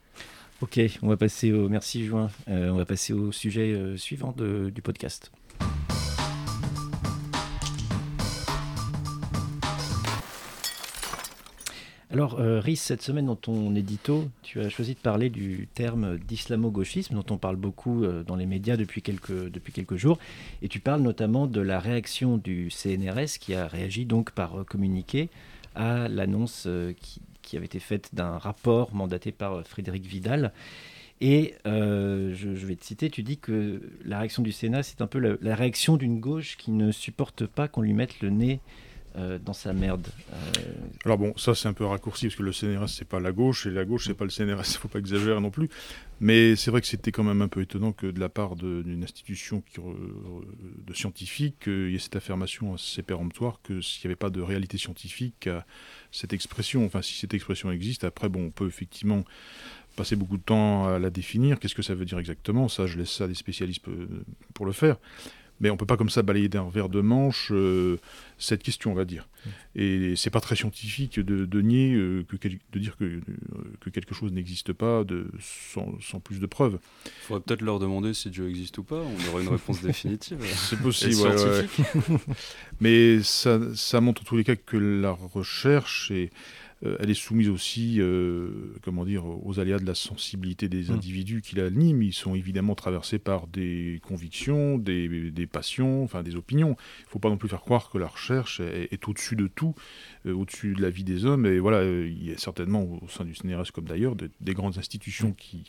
Ok, 0.60 0.80
on 1.04 1.08
va 1.08 1.18
passer 1.18 1.54
au. 1.54 1.70
Merci, 1.70 2.04
Juin. 2.04 2.32
Euh, 2.48 2.72
on 2.72 2.78
va 2.78 2.86
passer 2.86 3.14
au 3.14 3.32
sujet 3.32 3.74
euh, 3.74 3.96
suivant 3.96 4.34
du 4.36 4.82
podcast. 4.82 5.32
Alors, 12.10 12.40
euh, 12.40 12.60
Rhys, 12.60 12.78
cette 12.78 13.04
semaine 13.04 13.28
dans 13.28 13.36
ton 13.36 13.76
édito, 13.76 14.28
tu 14.42 14.60
as 14.60 14.70
choisi 14.70 14.96
de 14.96 15.00
parler 15.00 15.30
du 15.30 15.68
terme 15.76 16.18
d'islamo-gauchisme, 16.18 17.14
dont 17.14 17.26
on 17.30 17.38
parle 17.38 17.58
beaucoup 17.58 18.08
dans 18.26 18.36
les 18.36 18.48
médias 18.48 18.78
depuis 18.78 19.04
quelques, 19.04 19.96
jours. 19.96 20.18
Et 20.64 20.70
tu 20.70 20.80
parles 20.80 21.02
notamment 21.02 21.46
de 21.46 21.62
la 21.62 21.80
réaction 21.80 22.38
du 22.38 22.72
CNRS 22.72 23.38
qui 23.40 23.54
a 23.54 23.68
réagi 23.68 24.06
donc 24.06 24.32
par 24.32 24.66
communiqué 24.66 25.30
à 25.76 26.08
l'annonce 26.08 26.68
qui, 27.00 27.22
qui 27.48 27.56
avait 27.56 27.66
été 27.66 27.80
faite 27.80 28.10
d'un 28.14 28.38
rapport 28.38 28.94
mandaté 28.94 29.32
par 29.32 29.54
euh, 29.54 29.64
Frédéric 29.64 30.06
Vidal. 30.06 30.52
Et 31.22 31.56
euh, 31.66 32.36
je, 32.36 32.50
vais 32.50 32.76
te 32.76 32.86
citer, 32.86 33.10
tu 33.10 33.24
dis 33.24 33.38
que 33.38 33.82
la 34.06 34.20
réaction 34.20 34.44
du 34.44 34.52
Sénat, 34.52 34.84
c'est 34.84 35.02
un 35.02 35.08
peu 35.08 35.18
la 35.18 35.56
réaction 35.56 35.98
d'une 35.98 36.20
gauche 36.20 36.58
qui 36.58 36.70
ne 36.70 36.92
supporte 36.92 37.48
pas 37.48 37.68
qu'on 37.68 37.82
lui 37.82 37.94
mette 37.94 38.22
le 38.22 38.30
nez 38.30 38.60
euh, 39.18 39.40
dans 39.40 39.54
sa 39.54 39.74
merde. 39.74 40.08
Euh, 40.32 40.62
Alors 41.06 41.18
bon, 41.18 41.34
ça 41.38 41.56
c'est 41.56 41.68
un 41.68 41.74
peu 41.74 41.86
raccourci 41.86 42.28
parce 42.28 42.36
que 42.36 42.44
le 42.44 42.52
CNRS 42.52 42.90
c'est 42.90 43.08
pas 43.08 43.20
la 43.20 43.32
gauche 43.32 43.66
et 43.66 43.72
la 43.72 43.86
gauche 43.86 44.06
c'est 44.08 44.14
pas 44.14 44.26
le 44.26 44.30
CNRS, 44.30 44.78
faut 44.78 44.88
pas 44.88 45.00
exagérer 45.00 45.40
non 45.40 45.50
plus. 45.50 45.70
Mais 46.20 46.56
c'est 46.56 46.72
vrai 46.72 46.82
que 46.82 46.88
c'était 46.88 47.12
quand 47.12 47.24
même 47.24 47.42
un 47.42 47.48
peu 47.48 47.62
étonnant 47.62 47.92
que 47.92 48.08
de 48.08 48.20
la 48.20 48.30
part 48.30 48.56
d'une 48.56 49.04
institution 49.04 49.62
de 49.78 50.94
scientifique, 50.94 51.66
il 51.68 51.92
y 51.92 51.96
ait 51.96 52.00
cette 52.00 52.16
affirmation 52.16 52.74
assez 52.74 53.04
péremptoire 53.04 53.60
que 53.62 53.82
s'il 53.82 54.08
n'y 54.08 54.08
avait 54.08 54.16
pas 54.16 54.32
de 54.32 54.42
réalité 54.42 54.80
scientifique 54.80 55.46
à 55.46 55.64
cette 56.12 56.34
expression, 56.34 56.86
enfin 56.86 57.04
si 57.04 57.14
cette 57.14 57.36
expression 57.36 57.72
existe, 57.72 58.04
après 58.04 58.30
bon, 58.30 58.46
on 58.46 58.50
peut 58.50 58.66
effectivement 58.66 59.26
passer 59.98 60.16
beaucoup 60.16 60.38
de 60.38 60.44
temps 60.44 60.88
à 60.88 61.00
la 61.00 61.10
définir. 61.10 61.60
Qu'est-ce 61.60 61.76
que 61.76 61.82
ça 61.82 61.96
veut 61.96 62.06
dire 62.06 62.20
exactement? 62.20 62.70
Ça, 62.70 62.88
je 62.88 62.98
laisse 62.98 63.12
ça 63.12 63.26
à 63.26 63.28
des 63.28 63.36
spécialistes 63.36 63.86
euh, 63.90 64.08
pour 64.54 64.66
le 64.66 64.72
faire. 64.72 64.98
Mais 65.60 65.70
on 65.72 65.78
peut 65.78 65.86
pas 65.88 65.98
comme 65.98 66.10
ça 66.10 66.22
balayer 66.22 66.50
d'un 66.50 66.70
verre 66.70 66.90
de 66.90 67.02
manche 67.02 67.50
euh, 67.52 67.98
cette 68.38 68.62
question, 68.62 68.92
on 68.92 68.96
va 68.96 69.06
dire. 69.06 69.28
Et 69.76 70.16
c'est 70.16 70.30
pas 70.30 70.42
très 70.42 70.56
scientifique 70.56 71.20
de, 71.20 71.46
de 71.46 71.62
nier, 71.62 71.94
euh, 71.94 72.24
que 72.28 72.36
quel- 72.36 72.60
de 72.74 72.80
dire 72.80 72.96
que, 72.98 73.06
euh, 73.06 73.22
que 73.80 73.90
quelque 73.90 74.14
chose 74.14 74.32
n'existe 74.34 74.74
pas 74.74 75.04
de, 75.04 75.28
sans, 75.40 75.96
sans 76.02 76.20
plus 76.20 76.40
de 76.40 76.46
preuves. 76.46 76.78
Il 77.06 77.12
faudrait 77.24 77.44
peut-être 77.44 77.62
leur 77.62 77.80
demander 77.80 78.14
si 78.14 78.30
Dieu 78.30 78.50
existe 78.50 78.78
ou 78.78 78.84
pas. 78.84 79.02
On 79.02 79.32
aurait 79.34 79.44
une 79.44 79.50
réponse 79.50 79.82
définitive. 79.84 80.38
C'est 80.44 80.80
possible, 80.82 81.16
ouais. 81.16 81.66
Mais 82.82 83.22
ça, 83.24 83.60
ça 83.76 84.02
montre 84.02 84.22
en 84.22 84.26
tous 84.26 84.38
les 84.38 84.44
cas 84.44 84.56
que 84.56 84.78
la 84.78 85.12
recherche, 85.12 86.12
est, 86.12 86.30
euh, 86.86 86.96
elle 87.00 87.10
est 87.10 87.14
soumise 87.16 87.50
aussi, 87.50 87.96
euh, 88.00 88.74
comment 88.84 89.04
dire, 89.06 89.26
aux 89.26 89.60
aléas 89.60 89.80
de 89.80 89.86
la 89.86 89.96
sensibilité 89.96 90.70
des 90.70 90.90
Mm. 90.92 90.94
individus 90.94 91.42
qui 91.42 91.56
l'animent. 91.56 92.02
Ils 92.04 92.14
sont 92.14 92.36
évidemment 92.36 92.76
traversés 92.76 93.18
par 93.20 93.48
des 93.48 94.00
convictions, 94.04 94.78
des, 94.78 95.32
des 95.32 95.48
passions, 95.48 96.04
enfin 96.04 96.22
des 96.24 96.36
opinions. 96.36 96.76
Il 97.00 97.06
ne 97.06 97.10
faut 97.10 97.20
pas 97.20 97.30
non 97.30 97.38
plus 97.38 97.50
faire 97.50 97.62
croire 97.62 97.90
que 97.90 97.98
la 97.98 98.08
recherche 98.08 98.60
est, 98.60 98.90
est 98.92 99.08
au-dessus 99.08 99.36
de 99.36 99.48
tout, 99.48 99.74
euh, 100.26 100.34
au-dessus 100.34 100.74
de 100.76 100.82
la 100.82 100.90
vie 100.90 101.04
des 101.04 101.26
hommes. 101.26 101.46
Et 101.46 101.60
voilà, 101.60 101.84
il 101.84 102.24
y 102.24 102.32
a 102.32 102.38
certainement 102.38 102.84
au 102.84 103.08
sein 103.08 103.26
du 103.26 103.34
CNRS 103.34 103.72
comme 103.74 103.86
d'ailleurs 103.86 104.16
de- 104.16 104.30
des 104.42 104.54
grandes 104.54 104.78
institutions 104.78 105.32
qui 105.34 105.64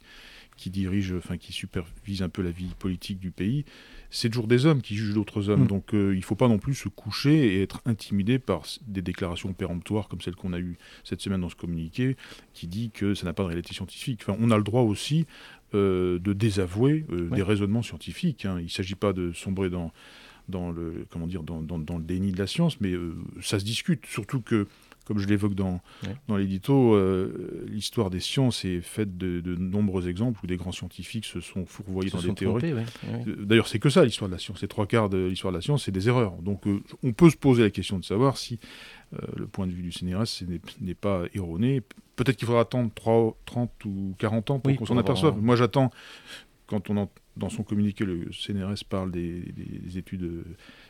qui 0.58 0.68
dirigent, 0.68 1.16
enfin 1.16 1.38
qui 1.38 1.52
supervisent 1.52 2.20
un 2.22 2.28
peu 2.28 2.42
la 2.42 2.50
vie 2.50 2.74
politique 2.78 3.18
du 3.18 3.30
pays, 3.30 3.64
c'est 4.10 4.28
toujours 4.28 4.46
des 4.48 4.66
hommes 4.66 4.82
qui 4.82 4.94
jugent 4.96 5.14
d'autres 5.14 5.48
hommes. 5.48 5.64
Mm. 5.64 5.68
Donc 5.68 5.94
euh, 5.94 6.12
il 6.14 6.18
ne 6.18 6.24
faut 6.24 6.34
pas 6.34 6.48
non 6.48 6.58
plus 6.58 6.74
se 6.74 6.88
coucher 6.90 7.54
et 7.56 7.62
être 7.62 7.80
intimidé 7.86 8.38
par 8.38 8.64
des 8.86 9.00
déclarations 9.00 9.54
péremptoires 9.54 10.08
comme 10.08 10.20
celle 10.20 10.34
qu'on 10.36 10.52
a 10.52 10.58
eue 10.58 10.76
cette 11.04 11.22
semaine 11.22 11.40
dans 11.40 11.48
ce 11.48 11.54
communiqué, 11.56 12.16
qui 12.52 12.66
dit 12.66 12.90
que 12.90 13.14
ça 13.14 13.24
n'a 13.24 13.32
pas 13.32 13.44
de 13.44 13.48
réalité 13.48 13.72
scientifique. 13.72 14.20
Enfin, 14.22 14.36
on 14.40 14.50
a 14.50 14.56
le 14.58 14.64
droit 14.64 14.82
aussi 14.82 15.24
euh, 15.74 16.18
de 16.18 16.32
désavouer 16.34 17.06
euh, 17.10 17.28
Ouais. 17.28 17.36
des 17.36 17.42
raisonnements 17.42 17.82
scientifiques. 17.82 18.44
hein. 18.44 18.56
Il 18.58 18.64
ne 18.64 18.68
s'agit 18.68 18.94
pas 18.96 19.12
de 19.14 19.32
sombrer 19.32 19.70
dans 19.70 19.92
dans 20.48 20.70
le 20.72 21.04
comment 21.10 21.26
dire 21.26 21.42
dans, 21.42 21.60
dans- 21.60 21.78
dans 21.78 21.98
le 21.98 22.04
déni 22.04 22.32
de 22.32 22.38
la 22.38 22.46
science, 22.46 22.80
mais 22.80 22.94
ça 23.42 23.58
se 23.60 23.64
discute. 23.66 24.06
Surtout 24.06 24.40
que, 24.40 24.66
comme 25.08 25.18
je 25.18 25.26
l'évoque 25.26 25.54
dans 25.54 25.80
Ouais. 26.04 26.14
dans 26.28 26.36
l'édito, 26.36 26.94
euh, 26.94 27.64
l'histoire 27.68 28.10
des 28.10 28.20
sciences 28.20 28.64
est 28.64 28.80
faite 28.80 29.18
de, 29.18 29.40
de 29.40 29.56
nombreux 29.56 30.08
exemples 30.08 30.38
où 30.44 30.46
des 30.46 30.56
grands 30.56 30.70
scientifiques 30.70 31.24
se 31.24 31.40
sont 31.40 31.66
fourvoyés 31.66 32.10
se 32.10 32.16
dans 32.16 32.22
des 32.22 32.34
théories. 32.34 32.72
ouais. 32.74 32.84
Euh, 33.26 33.44
D'ailleurs, 33.44 33.66
c'est 33.66 33.80
que 33.80 33.90
ça 33.90 34.04
l'histoire 34.04 34.28
de 34.28 34.34
la 34.34 34.38
science. 34.38 34.62
Les 34.62 34.68
trois 34.68 34.86
quarts 34.86 35.08
de 35.08 35.26
l'histoire 35.26 35.52
de 35.52 35.58
la 35.58 35.62
science, 35.62 35.84
c'est 35.86 35.90
des 35.92 36.08
erreurs. 36.08 36.34
Donc, 36.42 36.66
euh, 36.68 36.80
on 37.02 37.12
peut 37.12 37.30
se 37.30 37.36
poser 37.36 37.62
la 37.62 37.70
question 37.70 37.98
de 37.98 38.04
savoir 38.04 38.36
si 38.36 38.60
euh, 39.14 39.18
le 39.36 39.46
point 39.46 39.66
de 39.66 39.72
vue 39.72 39.82
du 39.82 39.90
CNRS 39.90 40.44
n'est 40.80 40.94
pas 40.94 41.22
erroné. 41.34 41.82
Peut-être 42.16 42.36
qu'il 42.36 42.46
faudra 42.46 42.60
attendre 42.60 42.90
3, 42.94 43.36
30 43.46 43.70
ou 43.86 44.14
40 44.18 44.50
ans 44.50 44.58
pour 44.58 44.70
Oui, 44.70 44.76
qu'on 44.76 44.86
s'en 44.86 44.98
aperçoive. 44.98 45.36
Moi, 45.40 45.56
j'attends, 45.56 45.90
quand 46.66 46.90
on 46.90 46.96
en- 46.98 47.10
dans 47.38 47.48
son 47.48 47.62
communiqué, 47.62 48.04
le 48.04 48.28
CNRS 48.32 48.84
parle 48.88 49.10
des, 49.10 49.40
des- 49.40 49.78
des 49.78 49.98
études 49.98 50.24
euh, 50.24 50.44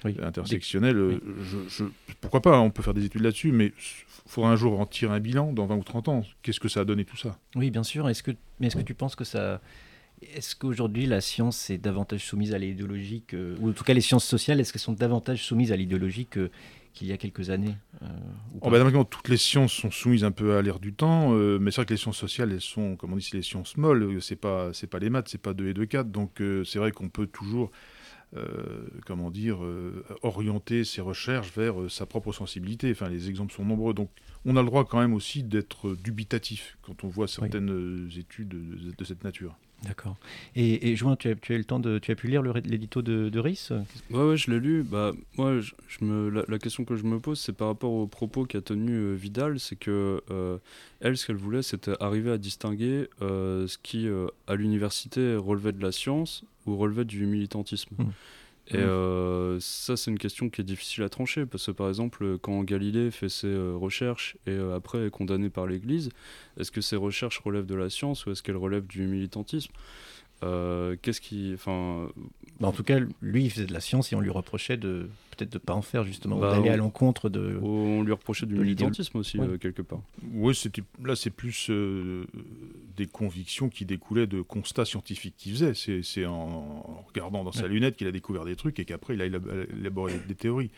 Oui. 0.05 0.17
intersectionnelles. 0.23 0.97
Des- 0.97 1.21
je- 1.45 1.69
je- 1.69 1.85
pourquoi 2.21 2.41
pas, 2.43 2.59
on 2.61 2.71
peut 2.71 2.83
faire 2.83 2.95
des 2.95 3.05
études 3.05 3.23
là-dessus, 3.23 3.53
mais 3.53 3.67
il 3.67 4.31
faudra 4.31 4.51
un 4.51 4.57
jour 4.57 4.81
en 4.81 4.87
tirer 4.87 5.15
un 5.15 5.21
bilan 5.21 5.53
dans 5.53 5.67
20 5.67 5.77
ou 5.77 5.85
30 5.85 6.09
ans. 6.09 6.25
Qu'est-ce 6.43 6.61
que 6.61 6.69
ça 6.69 6.81
a 6.81 6.85
donné 6.85 7.05
tout 7.05 7.17
ça? 7.17 7.39
Oui, 7.55 7.71
bien 7.71 7.83
sûr. 7.83 8.09
Est-ce 8.09 8.23
que, 8.23 8.33
mais 8.61 8.67
est-ce 8.69 8.77
que 8.77 8.83
tu 8.83 8.95
penses 8.95 9.15
que 9.17 9.25
ça. 9.25 9.61
Est-ce 10.35 10.57
qu'aujourd'hui 10.57 11.07
la 11.07 11.21
science 11.21 11.71
est 11.71 11.79
davantage 11.79 12.25
soumise 12.27 12.53
à 12.53 12.59
l'idéologie 12.59 13.23
que. 13.27 13.55
Ou 13.61 13.71
en 13.71 13.73
tout 13.73 13.85
cas 13.85 13.95
les 13.95 14.01
sciences 14.01 14.25
sociales, 14.25 14.59
est-ce 14.59 14.73
qu'elles 14.73 14.81
sont 14.83 14.93
davantage 14.93 15.45
soumises 15.45 15.71
à 15.71 15.77
l'idéologie 15.77 16.27
que- 16.27 16.51
qu'il 16.99 17.07
y 17.07 17.13
a 17.13 17.17
quelques 17.17 17.51
années 17.51 17.77
euh, 18.03 18.07
Oh, 18.61 18.71
bah, 18.71 19.05
toutes 19.09 19.29
les 19.29 19.37
sciences 19.37 19.73
sont 19.73 19.91
soumises 19.93 20.25
un 20.25 20.33
peu 20.33 20.57
à 20.57 20.63
l'ère 20.63 20.81
du 20.81 20.93
temps, 20.93 21.33
euh, 21.33 21.59
mais 21.61 21.71
c'est 21.71 21.77
vrai 21.77 21.87
que 21.87 21.95
les 21.95 21.99
sciences 21.99 22.17
sociales, 22.17 22.51
elles 22.51 22.61
sont, 22.61 22.97
comme 22.97 23.13
on 23.13 23.17
dit, 23.17 23.23
c'est 23.23 23.37
les 23.37 23.43
sciences 23.43 23.77
molles, 23.77 24.03
euh, 24.03 24.21
c'est 24.21 24.37
pas, 24.37 24.73
c'est 24.73 24.89
pas 24.89 24.99
les 24.99 25.09
maths, 25.09 25.29
c'est 25.29 25.41
pas 25.41 25.55
2 25.55 25.69
et 25.69 25.75
2, 25.75 25.87
4, 25.87 26.11
donc 26.11 26.41
euh, 26.41 26.65
c'est 26.65 26.81
vrai 26.81 26.91
qu'on 26.91 27.09
peut 27.09 27.27
toujours 27.27 27.71
comment 29.07 29.31
dire, 29.31 29.61
orienter 30.21 30.85
ses 30.85 31.01
recherches 31.01 31.51
vers 31.57 31.91
sa 31.91 32.05
propre 32.05 32.31
sensibilité. 32.31 32.91
Enfin, 32.91 33.09
les 33.09 33.31
exemples 33.31 33.55
sont 33.55 33.65
nombreux. 33.65 33.95
Donc, 33.95 34.11
on 34.45 34.55
a 34.57 34.61
le 34.61 34.67
droit 34.67 34.85
quand 34.85 35.01
même 35.01 35.15
aussi 35.15 35.43
d'être 35.43 35.95
dubitatif 35.95 36.77
quand 36.83 37.05
on 37.05 37.09
voit 37.09 37.27
certaines 37.27 38.11
études 38.19 38.49
de, 38.49 38.93
de 38.93 39.05
cette 39.05 39.25
nature. 39.25 39.57
D'accord. 39.85 40.17
Et, 40.57 40.91
et 40.91 40.97
Join, 40.97 41.15
tu 41.17 41.29
as, 41.29 41.35
tu 41.37 41.53
as 41.53 41.55
eu 41.55 41.59
le 41.59 41.65
temps 41.65 41.79
de, 41.79 41.99
tu 41.99 42.11
as 42.11 42.17
pu 42.17 42.27
lire 42.27 42.43
l'édito 42.43 43.01
de, 43.01 43.29
de 43.29 43.39
Riss 43.39 43.73
Ouais, 44.11 44.29
ouais, 44.31 44.37
je 44.37 44.51
l'ai 44.51 44.59
lu. 44.59 44.83
Bah, 44.83 45.13
moi, 45.37 45.61
je, 45.61 45.73
je 45.87 46.05
me, 46.05 46.31
la, 46.31 46.43
la 46.49 46.59
question 46.59 46.85
que 46.85 46.97
je 46.97 47.05
me 47.05 47.21
pose, 47.21 47.39
c'est 47.39 47.53
par 47.53 47.69
rapport 47.69 47.93
aux 47.93 48.09
propos 48.09 48.45
qu'a 48.45 48.61
tenu 48.61 48.93
euh, 48.93 49.15
Vidal, 49.15 49.61
c'est 49.61 49.77
que 49.77 50.21
euh, 50.31 50.59
elle, 51.01 51.17
ce 51.17 51.27
qu'elle 51.27 51.37
voulait, 51.37 51.63
c'était 51.63 51.95
arriver 52.01 52.33
à 52.33 52.39
distinguer 52.39 53.09
euh, 53.23 53.69
ce 53.69 53.79
qui, 53.79 54.09
à 54.49 54.55
l'université, 54.57 55.37
relevait 55.37 55.73
de 55.73 55.83
la 55.83 55.93
science 55.93 56.45
ou 56.67 56.77
relevait 56.77 57.05
du 57.05 57.25
militantisme. 57.27 57.95
Mhm. 57.99 58.13
Et 58.71 58.77
euh, 58.77 59.59
ça, 59.61 59.97
c'est 59.97 60.11
une 60.11 60.19
question 60.19 60.51
qui 60.51 60.61
est 60.61 60.65
difficile 60.65 61.03
à 61.03 61.09
trancher, 61.09 61.47
parce 61.47 61.67
que 61.67 61.71
par 61.71 61.89
exemple, 61.89 62.39
quand 62.39 62.63
Galilée 62.65 63.11
fait 63.11 63.31
ses 63.31 63.47
euh, 63.47 63.75
recherches 63.75 64.37
et 64.47 64.51
euh, 64.51 64.77
après 64.77 65.07
est 65.07 65.11
condamné 65.11 65.49
par 65.49 65.67
l'Église, 65.67 66.11
est-ce 66.59 66.71
que 66.71 66.83
ces 66.83 66.97
recherches 66.97 67.39
relèvent 67.39 67.67
de 67.67 67.75
la 67.75 67.89
science 67.89 68.27
ou 68.27 68.31
est-ce 68.31 68.43
qu'elles 68.43 68.57
relèvent 68.57 68.87
du 68.87 69.07
militantisme? 69.07 69.73
Euh, 70.45 70.97
Qu'est-ce 71.03 71.21
qui, 71.21 71.51
enfin, 71.55 72.09
Bah, 72.61 72.69
En 72.69 72.73
tout 72.73 72.85
cas, 72.85 73.01
lui, 73.23 73.45
il 73.45 73.51
faisait 73.51 73.67
de 73.67 73.73
la 73.73 73.81
science 73.81 74.13
et 74.13 74.17
on 74.17 74.21
lui 74.21 74.31
reprochait 74.31 74.77
de 74.77 75.09
peut-être 75.37 75.53
de 75.53 75.59
pas 75.59 75.75
en 75.75 75.83
faire 75.83 76.05
justement, 76.05 76.39
Bah, 76.39 76.53
d'aller 76.53 76.71
on- 76.71 76.73
à 76.73 76.77
l'encontre 76.77 77.29
de. 77.29 77.59
on 77.63 78.03
lui 78.03 78.13
reprochait 78.13 78.47
du 78.47 78.55
militantisme 78.57 79.19
aussi 79.19 79.39
Ouais. 79.39 79.47
euh, 79.47 79.59
quelque 79.59 79.83
part. 79.83 80.01
Oui, 80.33 80.55
c'était 80.55 80.83
là, 81.05 81.15
c'est 81.17 81.31
plus 81.31 81.69
euh, 81.71 82.25
des 82.97 83.07
convictions 83.07 83.69
qui 83.69 83.85
découlaient 83.85 84.27
de 84.27 84.41
constats 84.43 84.85
scientifiques 84.85 85.35
qu'il 85.37 85.53
faisait. 85.53 85.75
C'est, 85.75 86.03
c'est 86.03 86.27
en, 86.27 86.33
en 86.35 87.05
regardant 87.09 87.45
dans 87.45 87.53
sa 87.53 87.63
Ouais. 87.65 87.69
lunette 87.69 87.97
qu'il 87.97 88.07
a 88.09 88.13
découvert 88.13 88.45
des 88.45 88.57
trucs 88.57 88.79
et 88.81 88.85
qu'après 88.85 89.15
il 89.15 89.23
a 89.23 89.27
élab- 89.29 89.67
élaboré 89.79 90.15
des 90.27 90.35
théories. 90.35 90.71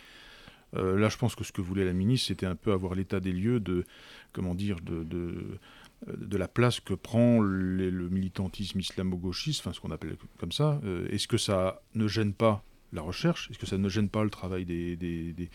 Euh, 0.76 0.98
là, 0.98 1.08
je 1.08 1.16
pense 1.16 1.34
que 1.34 1.42
ce 1.42 1.50
que 1.52 1.60
voulait 1.60 1.84
la 1.84 1.92
ministre, 1.92 2.28
c'était 2.28 2.46
un 2.46 2.54
peu 2.54 2.72
avoir 2.72 2.94
l'état 2.94 3.18
des 3.18 3.32
lieux 3.32 3.58
de, 3.60 3.84
comment 4.32 4.54
dire, 4.54 4.76
de, 4.80 5.02
de, 5.02 5.58
de 6.06 6.36
la 6.38 6.48
place 6.48 6.80
que 6.80 6.94
prend 6.94 7.42
les- 7.42 7.90
le 7.90 8.08
militantisme 8.08 8.80
islamo-gauchiste, 8.80 9.60
enfin 9.60 9.72
ce 9.72 9.80
qu'on 9.80 9.90
appelle 9.90 10.16
comme 10.38 10.52
ça. 10.52 10.80
Euh, 10.84 11.06
est-ce 11.10 11.28
que 11.28 11.36
ça 11.36 11.82
ne 11.94 12.08
gêne 12.08 12.32
pas 12.32 12.64
la 12.92 13.02
recherche? 13.02 13.48
Est-ce 13.50 13.58
que 13.58 13.66
ça 13.66 13.78
ne 13.78 13.88
gêne 13.88 14.08
pas 14.08 14.24
le 14.24 14.30
travail 14.30 14.64
des, 14.64 14.96
des, 14.96 15.32
des- 15.32 15.48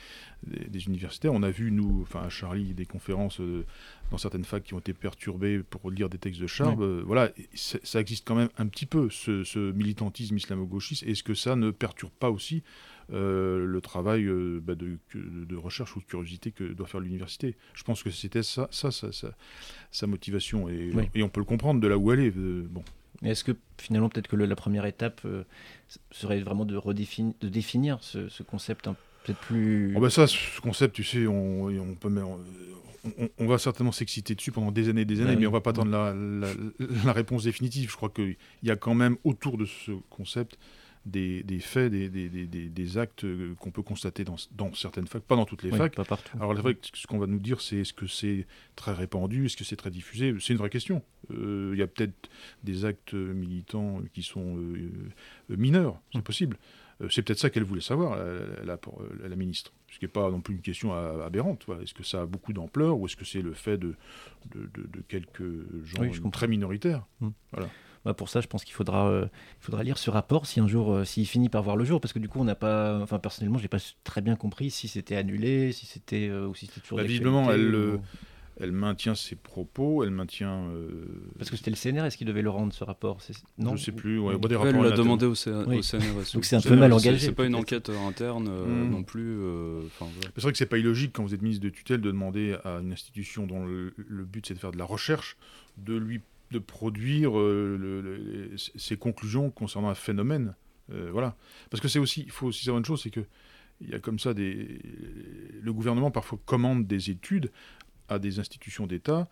des- 0.48 0.66
des 0.70 0.86
universitaires? 0.86 1.34
On 1.34 1.44
a 1.44 1.50
vu, 1.52 1.70
nous, 1.72 2.02
enfin 2.04 2.22
à 2.22 2.30
Charlie, 2.30 2.74
des 2.74 2.86
conférences 2.86 3.42
euh, 3.42 3.66
dans 4.12 4.18
certaines 4.18 4.46
facs 4.46 4.64
qui 4.64 4.74
ont 4.74 4.80
été 4.80 4.94
perturbées 4.94 5.60
pour 5.62 5.92
lire 5.92 6.08
des 6.10 6.18
textes 6.20 6.40
de 6.42 6.48
Charb. 6.48 6.80
Euh, 6.82 7.04
voilà, 7.06 7.32
ça 7.54 8.00
existe 8.00 8.26
quand 8.26 8.36
même 8.36 8.50
un 8.58 8.68
petit 8.68 8.86
peu, 8.86 9.10
ce, 9.10 9.44
ce 9.44 9.72
militantisme 9.74 10.38
islamo-gauchiste. 10.38 11.04
Est-ce 11.04 11.24
que 11.24 11.34
ça 11.34 11.56
ne 11.58 11.72
perturbe 11.72 12.14
pas 12.20 12.30
aussi 12.30 12.58
euh, 12.58 12.62
le 13.10 13.80
travail 13.82 14.26
euh, 14.26 14.60
bah, 14.64 14.76
de, 14.76 14.98
recherche 15.56 15.96
ou 15.96 16.00
de 16.00 16.06
curiosité 16.06 16.52
que 16.52 16.64
doit 16.64 16.88
faire 16.88 17.00
l'université 17.02 17.56
Je 17.74 17.84
pense 17.84 18.04
que 18.04 18.10
c'était 18.12 18.44
ça, 18.44 18.68
ça, 18.72 18.92
ça, 18.92 19.12
ça- 19.12 19.34
sa 19.92 20.08
motivation. 20.08 20.70
Et, 20.70 20.92
Oui. 20.94 21.10
et 21.16 21.24
on 21.24 21.30
peut 21.30 21.40
le 21.42 21.46
comprendre 21.46 21.80
de 21.80 21.88
là 21.88 21.98
où 21.98 22.12
elle 22.12 22.20
est. 22.20 22.36
euh, 22.36 22.66
bon. 22.70 22.84
Est-ce 23.24 23.44
que 23.44 23.54
finalement, 23.80 24.10
peut-être 24.10 24.28
que 24.28 24.36
le- 24.36 24.46
la 24.46 24.56
première 24.58 24.86
étape 24.86 25.22
euh, 25.26 25.44
serait 26.12 26.42
vraiment 26.42 26.66
de, 26.66 26.76
redéfinir, 26.76 27.34
de 27.42 27.48
définir 27.50 27.98
ce, 28.02 28.28
ce 28.28 28.44
concept 28.44 28.88
un- 28.88 28.96
peut-être 29.24 29.40
plus. 29.40 29.94
Oh 29.96 30.00
bah 30.02 30.10
ça, 30.10 30.28
ce 30.28 30.60
concept, 30.62 30.96
tu 30.96 31.04
sais, 31.04 31.26
on, 31.26 31.96
peut 32.00 32.10
on, 32.22 32.40
on- 33.18 33.30
on 33.38 33.48
va 33.48 33.58
certainement 33.58 33.92
s'exciter 33.92 34.36
dessus 34.36 34.52
pendant 34.52 34.72
des 34.72 34.90
années 34.90 35.02
et 35.02 35.06
des 35.06 35.22
années, 35.22 35.30
Bah 35.30 35.34
oui. 35.36 35.42
mais 35.42 35.48
on 35.48 35.52
va 35.52 35.62
pas 35.62 35.70
attendre 35.70 35.92
la, 35.92 36.14
la- 36.14 36.54
la 37.06 37.14
réponse 37.14 37.44
définitive. 37.46 37.90
Je 37.90 37.96
crois 37.96 38.10
qu'il 38.10 38.36
y 38.64 38.70
a 38.72 38.76
quand 38.76 38.96
même 38.96 39.16
autour 39.24 39.58
de 39.58 39.66
ce 39.66 39.92
concept 40.10 40.58
des, 41.06 41.44
des 41.44 41.60
faits, 41.60 41.92
des, 41.92 42.10
actes 42.98 43.24
euh, 43.26 43.54
qu'on 43.60 43.72
peut 43.72 43.82
constater 43.84 44.24
dans, 44.24 44.36
dans 44.52 44.74
certaines 44.74 45.08
facs, 45.08 45.22
pas 45.24 45.36
dans 45.36 45.46
toutes 45.46 45.64
les 45.64 45.72
Oui, 45.72 45.78
facs. 45.78 45.96
pas 45.96 46.04
partout. 46.06 46.36
Alors, 46.38 46.54
vrai 46.56 46.76
que 46.76 46.88
ce 46.94 47.06
qu'on 47.08 47.20
va 47.20 47.28
nous 47.28 47.40
dire, 47.40 47.62
c'est 47.62 47.78
est-ce 47.78 47.94
que 47.94 48.08
c'est 48.08 48.48
très 48.76 48.94
répandu, 48.94 49.46
est-ce 49.46 49.58
que 49.58 49.64
c'est 49.64 49.76
très 49.76 49.92
diffusé? 49.92 50.34
C'est 50.40 50.54
une 50.54 50.60
vraie 50.60 50.70
question. 50.70 51.04
Euh, 51.32 51.72
Il 51.74 51.80
y 51.80 51.84
a 51.84 51.88
peut-être 51.88 52.30
des 52.64 52.86
actes 52.86 53.14
militants 53.14 54.02
qui 54.14 54.24
sont 54.24 54.58
euh, 54.58 54.92
euh, 55.52 55.56
mineurs, 55.58 56.00
c'est 56.12 56.20
Mm. 56.20 56.24
possible. 56.24 56.58
Euh, 57.02 57.10
c'est 57.10 57.22
peut-être 57.24 57.40
ça 57.40 57.50
qu'elle 57.50 57.64
voulait 57.66 57.82
savoir, 57.82 58.16
la, 58.16 58.24
la- 58.64 58.80
la- 59.22 59.28
la 59.30 59.36
ministre. 59.36 59.74
Ce 59.92 60.00
qui 60.00 60.06
n'est 60.06 60.10
pas 60.12 60.30
non 60.32 60.40
plus 60.42 60.56
une 60.56 60.62
question 60.62 60.94
aberrante. 60.94 61.64
voilà. 61.68 61.84
Est-ce 61.84 61.94
que 61.94 62.04
ça 62.04 62.22
a 62.22 62.26
beaucoup 62.26 62.52
d'ampleur 62.54 62.98
ou 62.98 63.06
est-ce 63.06 63.16
que 63.16 63.26
c'est 63.26 63.42
le 63.42 63.54
fait 63.54 63.78
de, 63.78 63.96
de, 64.54 64.62
de- 64.74 64.88
de 64.88 65.02
quelques 65.08 65.44
gens 65.86 66.02
Oui, 66.02 66.10
euh, 66.26 66.30
très 66.32 66.48
minoritaires? 66.48 67.06
Bah, 68.06 68.14
pour 68.14 68.30
ça, 68.30 68.40
je 68.40 68.48
pense 68.48 68.64
qu'il 68.64 68.74
faudra, 68.76 69.08
euh, 69.10 69.26
il 69.60 69.64
faudra 69.66 69.84
lire 69.84 69.98
ce 69.98 70.10
rapport 70.12 70.46
si 70.46 70.60
un 70.60 70.68
jour, 70.68 70.94
euh, 70.94 71.04
s'il 71.06 71.26
finit 71.28 71.50
par 71.50 71.64
voir 71.64 71.76
le 71.76 71.84
jour, 71.86 72.00
parce 72.00 72.14
que 72.14 72.20
du 72.20 72.30
coup, 72.30 72.40
on 72.40 72.44
n'a 72.46 72.56
pas, 72.56 73.00
enfin 73.02 73.18
personnellement, 73.20 73.58
j'ai 73.58 73.68
pas 73.68 73.80
très 74.04 74.22
bien 74.22 74.36
compris 74.36 74.70
si 74.72 74.88
c'était 74.88 75.16
annulé, 75.16 75.72
si 75.72 75.86
c'était 75.88 76.30
euh, 76.30 76.48
ou 76.48 76.54
si 76.56 76.68
c'était 76.68 76.82
toujours. 76.82 77.00
Bah, 77.00 77.04
visiblement, 77.04 77.52
elle, 77.52 77.74
ou- 77.74 77.78
euh, 77.96 77.98
Elle 78.62 78.72
maintient 78.72 79.16
ses 79.16 79.36
propos, 79.36 80.04
elle 80.04 80.12
maintient... 80.12 80.68
euh, 80.70 81.06
Parce 81.38 81.50
que 81.50 81.58
c'était 81.58 81.72
le 81.72 81.76
CNRS 81.76 82.16
qui 82.16 82.24
devait 82.24 82.42
le 82.44 82.50
rendre 82.50 82.72
ce 82.72 82.84
rapport? 82.86 83.18
Non 83.58 83.76
je 83.76 83.84
sais 83.84 83.92
plus, 83.92 84.18
ouais, 84.20 84.38
des 84.38 84.56
Elle 84.56 84.82
l'a 84.82 84.92
demandé 84.92 85.26
au, 85.26 85.36
C- 85.36 85.52
Oui. 85.68 85.80
au 85.80 85.82
CNRS. 85.82 86.34
Donc 86.36 86.46
c'est 86.46 86.56
un 86.56 86.62
peu 86.62 86.76
mal 86.76 86.94
engagé, 86.94 87.18
C'est 87.20 87.32
pas 87.34 87.46
une 87.46 87.56
enquête 87.56 87.90
interne 87.90 88.48
euh, 88.50 88.86
Mm. 88.86 88.90
non 88.92 89.04
plus. 89.04 89.40
euh, 89.42 89.82
voilà. 90.00 90.30
C'est 90.36 90.42
vrai 90.44 90.52
que 90.52 90.58
c'est 90.58 90.66
pas 90.68 90.78
illogique 90.78 91.12
quand 91.14 91.24
vous 91.24 91.34
êtes 91.34 91.42
ministre 91.42 91.64
de 91.64 91.70
tutelle 91.70 92.02
de 92.02 92.12
demander 92.12 92.56
à 92.64 92.78
une 92.82 92.94
institution 92.94 93.46
dont 93.48 93.66
le, 93.66 93.94
le 93.98 94.24
but 94.26 94.46
c'est 94.46 94.54
de 94.54 94.60
faire 94.60 94.72
de 94.72 94.78
la 94.78 94.86
recherche, 94.86 95.36
de 95.78 95.96
lui 95.96 96.22
de 96.52 96.60
produire 96.60 97.38
euh, 97.38 98.56
ses 98.76 98.98
conclusions 98.98 99.50
concernant 99.50 99.90
un 99.90 99.96
phénomène. 99.96 100.56
Euh, 100.92 101.10
voilà. 101.12 101.36
Parce 101.70 101.82
que 101.82 101.88
c'est 101.88 102.00
aussi, 102.00 102.22
il 102.22 102.32
faut 102.32 102.48
aussi 102.48 102.64
savoir 102.64 102.80
une 102.80 102.86
chose, 102.86 103.02
c'est 103.02 103.10
que 103.10 103.26
il 103.82 103.90
y 103.90 103.94
a 103.94 104.00
comme 104.00 104.20
ça 104.20 104.34
des, 104.34 104.80
le 105.62 105.74
gouvernement 105.74 106.10
parfois 106.10 106.40
commande 106.46 106.88
des 106.88 107.10
études 107.10 107.52
à 108.08 108.20
des 108.20 108.40
institutions 108.40 108.88
d'État 108.88 109.28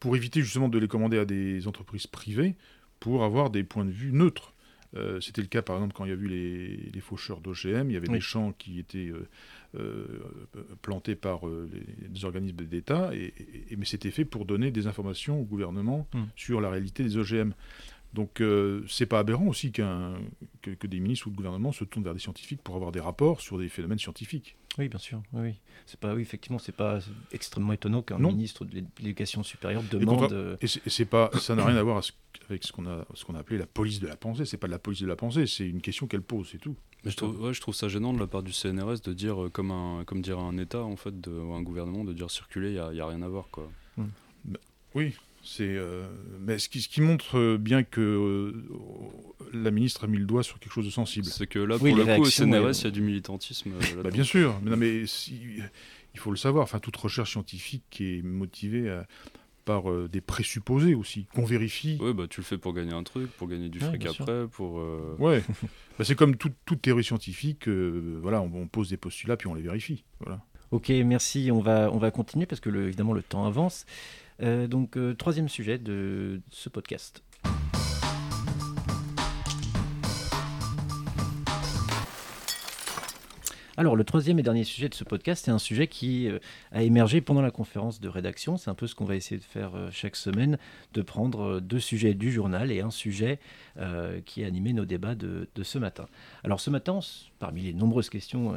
pour 0.00 0.16
éviter 0.16 0.40
justement 0.40 0.68
de 0.70 0.78
les 0.78 0.88
commander 0.88 1.18
à 1.18 1.26
des 1.26 1.68
entreprises 1.68 2.06
privées 2.06 2.56
pour 3.00 3.22
avoir 3.22 3.50
des 3.50 3.64
points 3.64 3.84
de 3.84 3.90
vue 3.90 4.12
neutres. 4.12 4.51
Euh, 4.94 5.20
C'était 5.20 5.40
le 5.40 5.48
cas 5.48 5.62
par 5.62 5.76
exemple 5.76 5.94
quand 5.94 6.04
il 6.04 6.08
y 6.10 6.12
a 6.12 6.16
eu 6.16 6.26
les, 6.28 6.76
les 6.92 7.00
faucheurs 7.00 7.40
d'OGM, 7.40 7.90
il 7.90 7.94
y 7.94 7.96
avait 7.96 8.08
Oui. 8.08 8.14
des 8.16 8.20
champs 8.20 8.52
qui 8.52 8.78
étaient 8.78 9.08
euh, 9.10 9.26
euh, 9.76 10.20
plantés 10.82 11.14
par 11.14 11.46
les, 11.46 12.08
les 12.12 12.24
organismes 12.24 12.56
d'État, 12.66 13.10
et, 13.14 13.32
et- 13.70 13.76
mais 13.76 13.84
c'était 13.86 14.10
fait 14.10 14.24
pour 14.26 14.44
donner 14.44 14.70
des 14.70 14.86
informations 14.86 15.40
au 15.40 15.44
gouvernement 15.44 16.06
Mm. 16.14 16.24
sur 16.36 16.60
la 16.60 16.68
réalité 16.70 17.02
des 17.04 17.16
OGM. 17.16 17.52
Donc 18.14 18.40
euh, 18.42 18.84
c'est 18.88 19.06
pas 19.06 19.18
aberrant 19.20 19.46
aussi 19.46 19.72
qu'un- 19.72 20.18
que, 20.60 20.70
que 20.72 20.86
des 20.86 21.00
ministres 21.00 21.26
ou 21.28 21.30
le 21.30 21.36
gouvernement 21.36 21.72
se 21.72 21.84
tournent 21.84 22.04
vers 22.04 22.12
des 22.12 22.20
scientifiques 22.20 22.60
pour 22.62 22.74
avoir 22.76 22.92
des 22.92 23.00
rapports 23.00 23.40
sur 23.40 23.58
des 23.58 23.68
phénomènes 23.70 23.98
scientifiques. 23.98 24.56
Oui, 24.78 24.88
bien 24.88 24.98
sûr. 24.98 25.22
Oui. 25.32 25.54
C'est 25.86 25.98
pas, 25.98 26.14
oui, 26.14 26.22
effectivement, 26.22 26.58
c'est 26.58 26.72
pas 26.76 26.98
extrêmement 27.32 27.72
étonnant 27.72 28.02
qu'un 28.02 28.18
ministre 28.32 28.64
de 28.64 28.82
l'éducation 29.00 29.42
supérieure 29.42 29.82
demande. 29.90 30.30
Et 30.62 30.66
c'est 30.66 30.86
et 30.86 30.90
c'est 30.90 31.04
pas, 31.06 31.30
ça 31.38 31.54
n'a 31.54 31.64
rien 31.64 31.76
à 31.76 31.82
voir 31.82 31.98
à 31.98 32.02
ce- 32.02 32.12
avec 32.48 32.64
ce 32.64 32.72
qu'on 32.72 32.86
a, 32.86 33.06
ce 33.14 33.24
qu'on 33.24 33.34
a 33.34 33.38
appelé 33.38 33.58
la 33.58 33.66
police 33.66 34.00
de 34.00 34.06
la 34.06 34.16
pensée. 34.16 34.44
C'est 34.44 34.56
pas 34.58 34.66
de 34.66 34.72
la 34.72 34.78
police 34.78 35.00
de 35.00 35.06
la 35.06 35.16
pensée, 35.16 35.46
c'est 35.46 35.66
une 35.68 35.80
question 35.80 36.06
qu'elle 36.06 36.22
pose, 36.22 36.48
c'est 36.52 36.58
tout. 36.58 36.76
Mais 37.04 37.10
je 37.10 37.16
trouve, 37.16 37.40
ouais, 37.42 37.52
je 37.54 37.60
trouve 37.60 37.74
ça 37.74 37.88
gênant 37.88 38.12
de 38.12 38.18
la 38.20 38.26
part 38.26 38.42
du 38.42 38.52
CNRS 38.52 39.00
de 39.02 39.12
dire, 39.12 39.44
euh, 39.44 39.48
comme, 39.50 39.70
un, 39.72 40.04
comme 40.04 40.20
dirait 40.22 40.40
un 40.40 40.56
État, 40.58 40.82
en 40.84 40.96
fait, 40.96 41.18
de, 41.20 41.30
ou 41.30 41.52
un 41.54 41.62
gouvernement, 41.62 42.04
de 42.04 42.12
dire 42.12 42.30
circuler, 42.30 42.68
il 42.68 42.74
n'y 42.74 42.78
a, 42.78 42.92
y 42.92 43.00
a 43.00 43.06
rien 43.06 43.22
à 43.22 43.28
voir. 43.28 43.48
Quoi. 43.50 43.68
Oui, 44.94 45.14
c'est. 45.42 45.64
euh, 45.64 46.06
mais 46.40 46.58
ce 46.58 46.68
qui, 46.68 46.80
ce 46.80 46.88
qui 46.88 47.00
montre 47.00 47.38
euh, 47.38 47.58
bien 47.58 47.82
que 47.82 48.00
euh, 48.00 48.64
la 49.52 49.70
ministre 49.70 50.04
a 50.04 50.06
mis 50.06 50.18
le 50.18 50.24
doigt 50.24 50.42
sur 50.42 50.58
quelque 50.58 50.72
chose 50.72 50.86
de 50.86 50.90
sensible. 50.90 51.26
C'est 51.26 51.46
que 51.46 51.58
là, 51.58 51.76
Oui, 51.80 51.90
pour 51.90 51.98
les 51.98 52.04
le 52.06 52.16
coup, 52.16 52.22
au 52.22 52.30
CNRS, 52.30 52.80
il 52.80 52.84
y 52.84 52.86
a 52.86 52.90
du 52.90 53.02
militantisme. 53.02 53.72
euh, 53.72 53.78
Bah, 53.80 53.86
là-dedans. 53.96 54.10
bien 54.10 54.24
sûr, 54.24 54.58
mais, 54.62 54.70
non, 54.70 54.76
mais 54.76 55.06
si- 55.06 55.40
il 56.14 56.20
faut 56.20 56.30
le 56.30 56.36
savoir. 56.36 56.62
Enfin, 56.64 56.78
toute 56.78 56.96
recherche 56.96 57.32
scientifique 57.32 57.82
qui 57.90 58.18
est 58.18 58.22
motivée 58.22 59.00
par 59.64 59.90
euh, 59.90 60.08
des 60.08 60.20
présupposés 60.20 60.94
aussi, 60.94 61.26
qu'on 61.34 61.44
vérifie. 61.44 61.96
Ouais, 62.00 62.12
bah, 62.12 62.26
tu 62.28 62.40
le 62.40 62.44
fais 62.44 62.58
pour 62.58 62.72
gagner 62.72 62.92
un 62.92 63.04
truc, 63.04 63.30
pour 63.32 63.46
gagner 63.48 63.68
du 63.68 63.78
Ouais, 63.78 63.86
fric 63.86 64.06
après, 64.06 64.46
pour... 64.48 64.80
euh, 64.80 65.14
Ouais. 65.18 65.42
Bah, 65.98 66.04
c'est 66.04 66.14
comme 66.16 66.36
toute, 66.36 66.54
toute 66.64 66.82
théorie 66.82 67.04
scientifique. 67.04 67.68
euh, 67.68 68.18
voilà, 68.22 68.40
on, 68.42 68.50
on 68.54 68.66
pose 68.66 68.88
des 68.88 68.96
postulats 68.96 69.36
puis 69.36 69.46
on 69.48 69.54
les 69.54 69.62
vérifie. 69.62 70.04
Voilà. 70.20 70.40
Ok, 70.70 70.88
merci. 71.04 71.50
On 71.52 71.60
va, 71.60 71.90
on 71.92 71.98
va 71.98 72.10
continuer 72.10 72.46
parce 72.46 72.60
que 72.60 72.70
le- 72.70 72.86
évidemment 72.88 73.12
le 73.12 73.22
temps 73.22 73.44
avance. 73.46 73.84
Euh, 74.42 74.66
donc, 74.66 74.96
euh, 74.96 75.14
troisième 75.14 75.48
sujet 75.48 75.78
de 75.78 76.40
ce 76.50 76.68
podcast. 76.68 77.22
Alors, 83.76 83.96
le 83.96 84.04
troisième 84.04 84.38
et 84.38 84.42
dernier 84.42 84.64
sujet 84.64 84.88
de 84.88 84.94
ce 84.94 85.04
podcast, 85.04 85.44
c'est 85.44 85.50
un 85.50 85.58
sujet 85.58 85.86
qui 85.86 86.28
euh, 86.28 86.40
a 86.72 86.82
émergé 86.82 87.20
pendant 87.20 87.40
la 87.40 87.52
conférence 87.52 88.00
de 88.00 88.08
rédaction. 88.08 88.56
C'est 88.56 88.68
un 88.68 88.74
peu 88.74 88.86
ce 88.88 88.96
qu'on 88.96 89.04
va 89.04 89.14
essayer 89.14 89.38
de 89.38 89.44
faire 89.44 89.72
chaque 89.92 90.16
semaine, 90.16 90.58
de 90.92 91.02
prendre 91.02 91.60
deux 91.60 91.80
sujets 91.80 92.14
du 92.14 92.32
journal 92.32 92.72
et 92.72 92.80
un 92.80 92.90
sujet 92.90 93.38
qui 94.26 94.44
a 94.44 94.46
animé 94.46 94.72
nos 94.74 94.84
débats 94.84 95.14
de, 95.14 95.46
ce 95.62 95.78
matin. 95.78 96.06
Alors, 96.44 96.60
ce 96.60 96.68
matin, 96.68 96.98
parmi 97.38 97.62
les 97.62 97.72
nombreuses 97.72 98.10
questions 98.10 98.54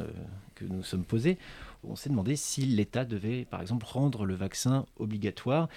que 0.54 0.64
nous 0.66 0.82
sommes 0.82 1.04
posées, 1.04 1.38
on 1.84 1.96
s'est 1.96 2.10
demandé 2.10 2.36
si 2.36 2.62
l'État 2.62 3.04
devait, 3.04 3.44
par 3.44 3.60
exemple, 3.60 3.86
rendre 3.86 4.24
le 4.24 4.34
vaccin 4.34 4.86
obligatoire. 4.96 5.68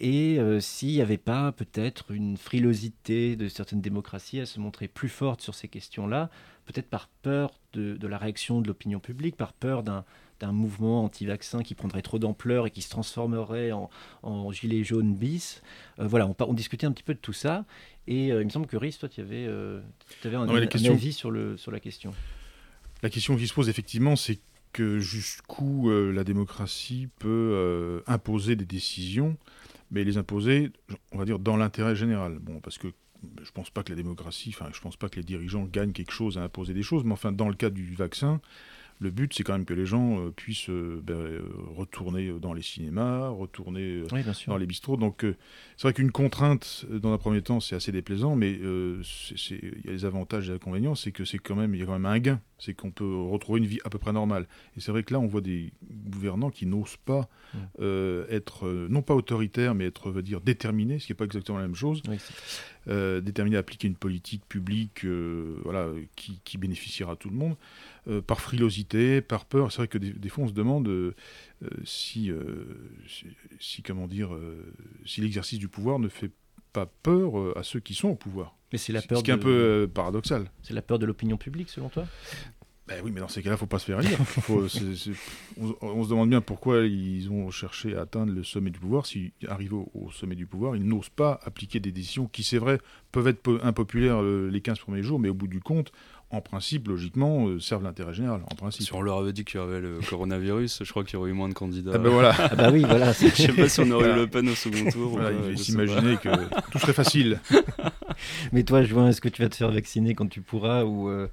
et 0.00 0.38
euh, 0.38 0.60
s'il 0.60 0.90
n'y 0.90 1.00
avait 1.00 1.18
pas 1.18 1.52
peut-être 1.52 2.12
une 2.12 2.36
frilosité 2.36 3.36
de 3.36 3.48
certaines 3.48 3.80
démocraties 3.80 4.40
à 4.40 4.46
se 4.46 4.60
montrer 4.60 4.88
plus 4.88 5.08
forte 5.08 5.40
sur 5.40 5.54
ces 5.54 5.68
questions-là, 5.68 6.30
peut-être 6.66 6.88
par 6.88 7.08
peur 7.22 7.58
de, 7.72 7.96
de 7.96 8.06
la 8.06 8.18
réaction 8.18 8.60
de 8.60 8.68
l'opinion 8.68 9.00
publique, 9.00 9.36
par 9.36 9.52
peur 9.52 9.82
d'un 9.82 10.04
mouvement 10.52 11.04
anti-vaccin 11.04 11.62
qui 11.62 11.74
prendrait 11.74 12.02
trop 12.02 12.18
d'ampleur 12.18 12.66
et 12.66 12.70
qui 12.70 12.82
se 12.82 12.90
transformerait 12.90 13.72
en, 13.72 13.90
en 14.22 14.52
gilet 14.52 14.84
jaune 14.84 15.14
bis. 15.14 15.62
Euh, 15.98 16.06
voilà, 16.06 16.28
on, 16.38 16.54
discutait 16.54 16.86
un 16.86 16.92
petit 16.92 17.02
peu 17.02 17.14
de 17.14 17.18
tout 17.18 17.32
ça. 17.32 17.64
Et 18.06 18.32
euh, 18.32 18.42
il 18.42 18.44
me 18.44 18.50
semble 18.50 18.66
que 18.66 18.76
Rhys, 18.76 18.96
toi, 18.98 19.08
tu 19.08 19.20
avais, 19.20 19.46
avais 20.24 20.36
un, 20.36 20.46
Non, 20.46 20.54
avis 20.54 21.12
sur, 21.12 21.30
le, 21.30 21.56
sur 21.56 21.72
la 21.72 21.80
question. 21.80 22.12
La 23.02 23.10
question 23.10 23.36
qui 23.36 23.46
se 23.46 23.54
pose 23.54 23.68
effectivement, 23.68 24.16
c'est 24.16 24.40
jusqu'où 24.98 25.90
euh, 25.90 26.12
la 26.12 26.24
démocratie 26.24 27.08
peut 27.18 27.28
euh, 27.28 28.00
imposer 28.06 28.56
des 28.56 28.64
décisions, 28.64 29.36
mais 29.90 30.04
les 30.04 30.16
imposer, 30.16 30.70
on 31.12 31.18
va 31.18 31.24
dire, 31.24 31.38
dans 31.38 31.56
l'intérêt 31.56 31.96
général. 31.96 32.38
Bon, 32.38 32.60
parce 32.60 32.78
que 32.78 32.88
je 33.42 33.50
pense 33.50 33.70
pas 33.70 33.82
que 33.82 33.90
la 33.90 33.96
démocratie, 33.96 34.50
enfin, 34.54 34.70
je 34.72 34.80
pense 34.80 34.96
pas 34.96 35.08
que 35.08 35.16
les 35.16 35.24
dirigeants 35.24 35.64
gagnent 35.64 35.92
quelque 35.92 36.12
chose 36.12 36.38
à 36.38 36.42
imposer 36.42 36.74
des 36.74 36.82
choses, 36.82 37.04
mais 37.04 37.12
enfin, 37.12 37.32
dans 37.32 37.48
le 37.48 37.54
cas 37.54 37.70
du 37.70 37.94
vaccin, 37.94 38.40
le 39.00 39.10
but, 39.10 39.32
c'est 39.32 39.44
quand 39.44 39.52
même 39.52 39.64
que 39.64 39.74
les 39.74 39.86
gens 39.86 40.18
euh, 40.20 40.30
puissent 40.30 40.70
euh, 40.70 41.00
ben, 41.04 41.14
euh, 41.14 41.40
retourner 41.68 42.32
dans 42.40 42.52
les 42.52 42.62
cinémas, 42.62 43.28
retourner 43.28 44.02
Oui, 44.12 44.22
dans 44.46 44.56
les 44.56 44.66
bistrots. 44.66 44.96
Donc, 44.96 45.24
c'est 45.76 45.82
vrai 45.82 45.92
qu'une 45.92 46.10
contrainte, 46.10 46.84
dans 46.90 47.12
un 47.12 47.18
premier 47.18 47.42
temps, 47.42 47.60
c'est 47.60 47.76
assez 47.76 47.92
déplaisant, 47.92 48.34
mais 48.34 48.52
il 48.52 49.02
y 49.84 49.88
a 49.88 49.92
les 49.92 50.04
avantages 50.04 50.46
et 50.48 50.48
les 50.52 50.56
inconvénients, 50.56 50.94
c'est 50.94 51.12
que 51.12 51.24
c'est 51.24 51.38
quand 51.38 51.54
même, 51.56 51.74
il 51.74 51.80
y 51.80 51.82
a 51.82 51.86
quand 51.86 51.92
même 51.92 52.06
un 52.06 52.18
gain, 52.18 52.40
c'est 52.58 52.74
qu'on 52.74 52.90
peut 52.90 53.16
retrouver 53.22 53.60
une 53.60 53.66
vie 53.66 53.78
à 53.84 53.90
peu 53.90 53.98
près 53.98 54.12
normale. 54.12 54.46
Et 54.76 54.80
c'est 54.80 54.90
vrai 54.90 55.02
que 55.04 55.12
là, 55.12 55.20
on 55.20 55.26
voit 55.26 55.40
des 55.40 55.72
gouvernants 56.08 56.50
qui 56.50 56.66
n'osent 56.66 56.96
pas 56.96 57.28
Mm. 57.54 57.58
euh, 57.80 58.26
être, 58.28 58.68
non 58.90 59.02
pas 59.02 59.14
autoritaires, 59.14 59.74
mais 59.74 59.86
être, 59.86 60.10
veut 60.10 60.22
dire, 60.22 60.40
déterminés, 60.40 60.98
ce 60.98 61.06
qui 61.06 61.12
n'est 61.12 61.16
pas 61.16 61.24
exactement 61.24 61.58
la 61.58 61.64
même 61.64 61.74
chose, 61.74 62.02
Oui, 62.08 62.18
déterminés 63.22 63.56
à 63.56 63.60
appliquer 63.60 63.86
une 63.86 63.96
politique 63.96 64.42
publique, 64.48 65.04
voilà, 65.04 65.88
qui, 66.16 66.40
qui 66.44 66.56
bénéficiera 66.58 67.12
à 67.12 67.16
tout 67.16 67.28
le 67.28 67.36
monde, 67.36 67.56
euh, 68.08 68.20
par 68.22 68.40
frilosité, 68.40 69.20
par 69.20 69.44
peur. 69.44 69.70
C'est 69.72 69.78
vrai 69.78 69.88
que 69.88 69.98
des, 69.98 70.12
des 70.12 70.28
fois, 70.28 70.44
on 70.44 70.48
se 70.48 70.52
demande 70.52 70.88
euh, 70.88 71.14
euh, 71.62 71.68
si, 71.84 72.30
si, 73.06 73.26
si, 73.58 73.82
comment 73.82 74.06
dire, 74.06 74.30
si 75.04 75.20
l'exercice 75.20 75.58
du 75.58 75.68
pouvoir 75.68 75.98
ne 75.98 76.08
fait 76.08 76.30
pas 76.72 76.86
peur 77.02 77.56
à 77.56 77.62
ceux 77.62 77.80
qui 77.80 77.94
sont 77.94 78.08
au 78.08 78.14
pouvoir. 78.16 78.54
Mais 78.72 78.78
c'est 78.78 78.92
la 78.92 79.00
Ce 79.00 79.06
peur 79.06 79.22
qui 79.22 79.30
est 79.30 79.34
un 79.34 79.38
peu 79.38 79.88
paradoxal. 79.92 80.50
c'est 80.62 80.74
la 80.74 80.82
peur 80.82 80.98
de 80.98 81.06
l'opinion 81.06 81.36
publique, 81.38 81.70
selon 81.70 81.88
toi? 81.88 82.06
Ben 82.86 83.02
oui, 83.04 83.10
mais 83.12 83.20
dans 83.20 83.28
ces 83.28 83.42
cas-là, 83.42 83.58
faut 83.58 83.66
pas 83.66 83.78
se 83.78 83.84
faire 83.84 84.00
lire. 84.00 84.16
Faut- 84.24 84.66
c'est- 84.66 84.94
c'est- 84.96 85.10
on, 85.60 85.74
on 85.82 86.04
se 86.04 86.08
demande 86.08 86.30
bien 86.30 86.40
pourquoi 86.40 86.86
ils 86.86 87.30
ont 87.30 87.50
cherché 87.50 87.94
à 87.94 88.00
atteindre 88.02 88.32
le 88.32 88.42
sommet 88.42 88.70
du 88.70 88.78
pouvoir. 88.78 89.04
Si 89.04 89.32
arrivés 89.46 89.74
au, 89.74 89.90
au 89.92 90.10
sommet 90.10 90.34
du 90.36 90.46
pouvoir, 90.46 90.74
ils 90.74 90.82
n'osent 90.84 91.10
pas 91.10 91.38
appliquer 91.44 91.80
des 91.80 91.92
décisions 91.92 92.26
qui, 92.28 92.42
c'est 92.42 92.56
vrai, 92.56 92.78
peuvent 93.12 93.28
être 93.28 93.42
peu- 93.42 93.60
impopulaires 93.62 94.22
les 94.22 94.60
15 94.62 94.78
premiers 94.78 95.02
jours, 95.02 95.18
mais 95.20 95.28
au 95.28 95.34
bout 95.34 95.48
du 95.48 95.60
compte, 95.60 95.92
en 96.30 96.40
principe, 96.42 96.88
logiquement, 96.88 97.48
euh, 97.48 97.58
servent 97.58 97.84
l'intérêt 97.84 98.12
général. 98.12 98.42
En 98.50 98.54
principe. 98.54 98.82
Si 98.86 98.92
on 98.94 99.00
leur 99.00 99.18
avait 99.18 99.32
dit 99.32 99.44
qu'il 99.44 99.58
y 99.60 99.62
avait 99.62 99.80
le 99.80 99.98
coronavirus, 100.08 100.82
je 100.84 100.90
crois 100.90 101.02
qu'il 101.02 101.14
y 101.14 101.16
aurait 101.16 101.30
eu 101.30 101.34
moins 101.34 101.48
de 101.48 101.54
candidats. 101.54 101.92
Ah 101.94 101.98
ben 101.98 102.10
voilà. 102.10 102.34
Ah 102.38 102.54
bah 102.54 102.70
oui, 102.70 102.84
voilà. 102.86 103.12
Je 103.18 103.28
sais 103.28 103.52
pas 103.52 103.68
si 103.68 103.80
on 103.80 103.90
aurait 103.90 104.10
eu. 104.10 104.14
Le 104.14 104.26
Pen 104.26 104.46
au 104.48 104.54
second 104.54 104.90
tour. 104.90 105.12
ou 105.12 105.16
Voilà, 105.16 105.32
il 105.32 105.54
pas. 105.54 105.56
s'imaginer 105.56 106.16
que 106.18 106.28
tout 106.70 106.78
serait 106.78 106.92
facile. 106.92 107.40
Mais 108.52 108.62
toi, 108.62 108.82
Juin, 108.82 109.08
est-ce 109.08 109.20
que 109.22 109.28
tu 109.30 109.40
vas 109.42 109.48
te 109.48 109.56
faire 109.56 109.70
vacciner 109.70 110.14
quand 110.14 110.26
tu 110.28 110.42
pourras 110.42 110.84
ou, 110.84 111.08
euh, 111.08 111.28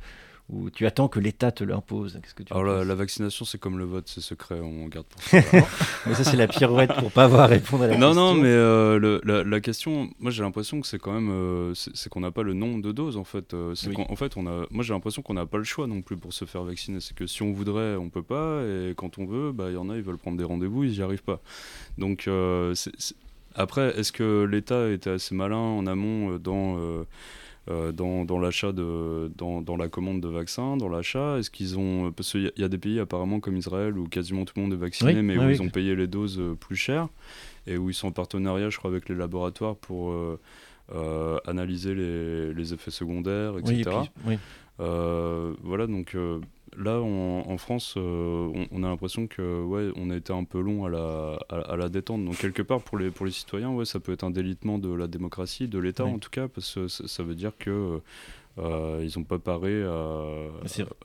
ou 0.47 0.69
tu 0.69 0.85
attends 0.85 1.07
que 1.07 1.19
l'État 1.19 1.51
te 1.51 1.63
l'impose 1.63 2.19
Qu'est-ce 2.21 2.35
que 2.35 2.43
tu 2.43 2.53
en 2.53 2.57
Alors 2.59 2.85
la, 2.85 2.93
vaccination, 2.95 3.45
c'est 3.45 3.57
comme 3.57 3.79
le 3.79 3.83
vote, 3.85 4.03
c'est 4.07 4.21
secret, 4.21 4.59
on 4.61 4.87
garde 4.87 5.07
pour 5.07 5.21
ça. 5.23 5.37
Mais 6.05 6.13
ça, 6.13 6.23
c'est 6.23 6.37
la 6.37 6.47
pirouette 6.47 6.93
pour 6.99 7.11
pas 7.11 7.23
avoir 7.23 7.41
à 7.41 7.47
répondre 7.47 7.83
à 7.83 7.87
la 7.87 7.97
non, 7.97 8.09
question. 8.09 8.35
non, 8.35 8.41
mais 8.41 8.49
euh, 8.49 8.99
le- 8.99 9.21
la, 9.23 9.43
la 9.43 9.59
question, 9.59 10.09
moi 10.19 10.29
j'ai 10.29 10.43
l'impression 10.43 10.79
que 10.81 10.85
c'est 10.87 10.99
quand 10.99 11.13
même, 11.13 11.31
euh, 11.31 11.73
c'est 11.73 12.09
qu'on 12.09 12.19
n'a 12.19 12.29
pas 12.29 12.43
le 12.43 12.53
nombre 12.53 12.83
de 12.83 12.91
doses 12.91 13.17
en 13.17 13.23
fait. 13.23 13.55
Euh, 13.55 13.73
c'est 13.73 13.89
Oui. 13.89 13.95
en 14.07 14.15
fait, 14.15 14.37
on 14.37 14.45
a, 14.45 14.67
moi 14.69 14.83
j'ai 14.83 14.93
l'impression 14.93 15.23
qu'on 15.23 15.33
n'a 15.33 15.47
pas 15.47 15.57
le 15.57 15.63
choix 15.63 15.87
non 15.87 16.03
plus 16.03 16.15
pour 16.15 16.31
se 16.31 16.45
faire 16.45 16.63
vacciner. 16.63 16.99
C'est 16.99 17.15
que 17.15 17.25
si 17.25 17.41
on 17.41 17.51
voudrait, 17.51 17.95
on 17.95 18.09
peut 18.09 18.21
pas, 18.21 18.61
et 18.63 18.93
quand 18.95 19.17
on 19.17 19.25
veut, 19.25 19.51
bah 19.51 19.65
il 19.69 19.73
y 19.73 19.77
en 19.77 19.89
a, 19.89 19.95
ils 19.95 20.03
veulent 20.03 20.17
prendre 20.19 20.37
des 20.37 20.43
rendez-vous, 20.43 20.83
ils 20.83 20.91
n'y 20.91 21.01
arrivent 21.01 21.23
pas. 21.23 21.41
Donc 21.97 22.27
euh, 22.27 22.75
après, 23.55 23.97
est-ce 23.97 24.11
que 24.11 24.43
l'État 24.43 24.89
était 24.91 25.09
assez 25.11 25.33
malin 25.33 25.55
en 25.57 25.87
amont 25.87 26.37
dans 26.37 26.77
dans, 27.67 28.25
dans 28.25 28.37
l'achat 28.39 28.71
de 28.73 29.31
dans, 29.37 29.61
dans 29.61 29.75
la 29.75 29.87
commande 29.89 30.21
de 30.21 30.27
vaccins, 30.27 30.77
dans 30.77 30.87
l'achat 30.89 31.39
Est-ce 31.39 31.49
qu'ils 31.49 31.79
ont 31.79 32.11
parce 32.11 32.31
qu'il 32.31 32.43
y, 32.43 32.47
a- 32.47 32.51
il 32.57 32.61
y 32.61 32.63
a 32.63 32.67
des 32.69 32.77
pays 32.77 32.99
apparemment 32.99 33.39
comme 33.39 33.57
Israël 33.57 33.97
où 33.97 34.07
quasiment 34.07 34.45
tout 34.45 34.53
le 34.57 34.61
monde 34.61 34.73
est 34.73 34.77
vacciné, 34.77 35.13
Oui, 35.15 35.21
mais 35.23 35.37
oui, 35.37 35.43
où 35.43 35.47
oui. 35.47 35.53
ils 35.55 35.61
ont 35.63 35.69
payé 35.69 35.95
les 35.95 36.07
doses 36.07 36.39
euh, 36.39 36.53
plus 36.55 36.75
chères 36.75 37.07
et 37.65 37.77
où 37.77 37.89
ils 37.89 37.93
sont 37.95 38.07
en 38.09 38.11
partenariat, 38.11 38.69
je 38.69 38.77
crois, 38.77 38.91
avec 38.91 39.09
les 39.09 39.15
laboratoires 39.15 39.75
pour 39.75 40.11
euh, 40.11 40.39
euh, 40.93 41.37
analyser 41.47 41.95
les, 41.95 42.53
les 42.53 42.73
effets 42.75 42.91
secondaires, 42.91 43.57
etc. 43.57 43.73
Oui, 43.73 43.81
et 43.81 43.83
puis- 43.83 44.11
oui. 44.27 44.37
Euh, 44.81 45.53
voilà, 45.63 45.87
donc 45.87 46.13
euh, 46.15 46.39
là, 46.77 46.99
en, 47.01 47.43
en 47.49 47.57
France, 47.57 47.95
euh, 47.97 48.51
on, 48.53 48.67
on 48.71 48.83
a 48.83 48.87
l'impression 48.89 49.27
que 49.27 49.63
ouais, 49.63 49.91
on 49.95 50.09
a 50.09 50.15
été 50.15 50.33
un 50.33 50.43
peu 50.43 50.59
long 50.59 50.85
à 50.85 50.89
la, 50.89 51.37
à, 51.49 51.73
à 51.73 51.75
la 51.75 51.89
détente. 51.89 52.23
Donc 52.25 52.37
quelque 52.37 52.61
part, 52.61 52.81
pour 52.81 52.97
les, 52.97 53.11
pour 53.11 53.25
les 53.25 53.31
citoyens, 53.31 53.71
ouais, 53.71 53.85
ça 53.85 53.99
peut 53.99 54.11
être 54.13 54.23
un 54.23 54.31
délitement 54.31 54.77
de 54.79 54.93
la 54.93 55.07
démocratie, 55.07 55.67
de 55.67 55.79
l'État 55.79 56.05
Oui. 56.05 56.11
en 56.11 56.19
tout 56.19 56.29
cas, 56.29 56.47
parce 56.47 56.73
que 56.73 56.87
ça, 56.87 57.07
ça 57.07 57.23
veut 57.23 57.35
dire 57.35 57.51
que 57.57 57.99
euh, 58.57 59.05
ils 59.05 59.19
n'ont 59.19 59.25
pas 59.25 59.37
paré 59.37 59.83
à, 59.83 60.23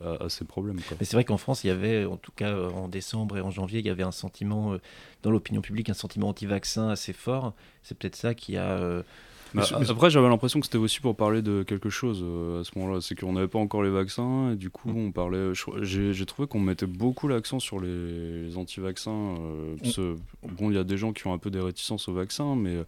à, 0.01 0.23
à 0.25 0.29
ces 0.29 0.45
problèmes. 0.45 0.79
Quoi. 0.87 0.95
Mais 0.99 1.05
c'est 1.05 1.17
vrai 1.17 1.25
qu'en 1.25 1.37
France, 1.37 1.63
il 1.63 1.67
y 1.67 1.71
avait, 1.71 2.05
en 2.05 2.15
tout 2.17 2.31
cas 2.35 2.55
en 2.57 2.87
décembre 2.87 3.37
et 3.37 3.41
en 3.41 3.51
janvier, 3.51 3.79
il 3.79 3.85
y 3.85 3.89
avait 3.89 4.03
un 4.03 4.11
sentiment 4.11 4.73
euh, 4.73 4.77
dans 5.23 5.31
l'opinion 5.31 5.61
publique, 5.61 5.89
un 5.89 5.93
sentiment 5.93 6.29
anti-vaccin 6.29 6.87
assez 6.89 7.11
fort. 7.13 7.53
C'est 7.83 7.97
peut-être 7.97 8.15
ça 8.15 8.33
qui 8.33 8.55
a. 8.57 9.03
Bah, 9.53 9.63
Mais- 9.71 9.79
mais- 9.81 9.89
après, 9.91 10.09
j'avais 10.09 10.29
l'impression 10.29 10.59
que 10.59 10.65
c'était 10.65 10.77
aussi 10.77 10.99
pour 11.01 11.15
parler 11.15 11.41
de 11.41 11.63
quelque 11.63 11.89
chose 11.89 12.21
euh, 12.23 12.61
à 12.61 12.63
ce 12.63 12.71
moment-là. 12.79 13.01
C'est 13.01 13.19
qu'on 13.19 13.33
n'avait 13.33 13.47
pas 13.47 13.59
encore 13.59 13.83
les 13.83 13.89
vaccins 13.89 14.51
et 14.53 14.55
du 14.55 14.69
coup, 14.69 14.89
on 14.95 15.11
parlait. 15.11 15.51
J'ai 15.81 16.25
trouvé 16.25 16.47
qu'on 16.47 16.59
mettait 16.59 16.85
beaucoup 16.85 17.27
l'accent 17.27 17.59
sur 17.59 17.79
les, 17.79 18.43
les 18.43 18.57
anti-vaccins. 18.57 19.11
euh, 19.39 19.75
que, 19.95 20.15
bon, 20.57 20.69
il 20.71 20.75
y 20.75 20.79
a 20.79 20.83
des 20.83 20.97
gens 20.97 21.11
qui 21.13 21.27
ont 21.27 21.33
un 21.33 21.37
peu 21.37 21.49
des 21.51 21.59
réticences 21.59 22.07
aux 22.07 22.13
vaccins, 22.13 22.55
mais 22.55 22.75
euh, 22.77 22.83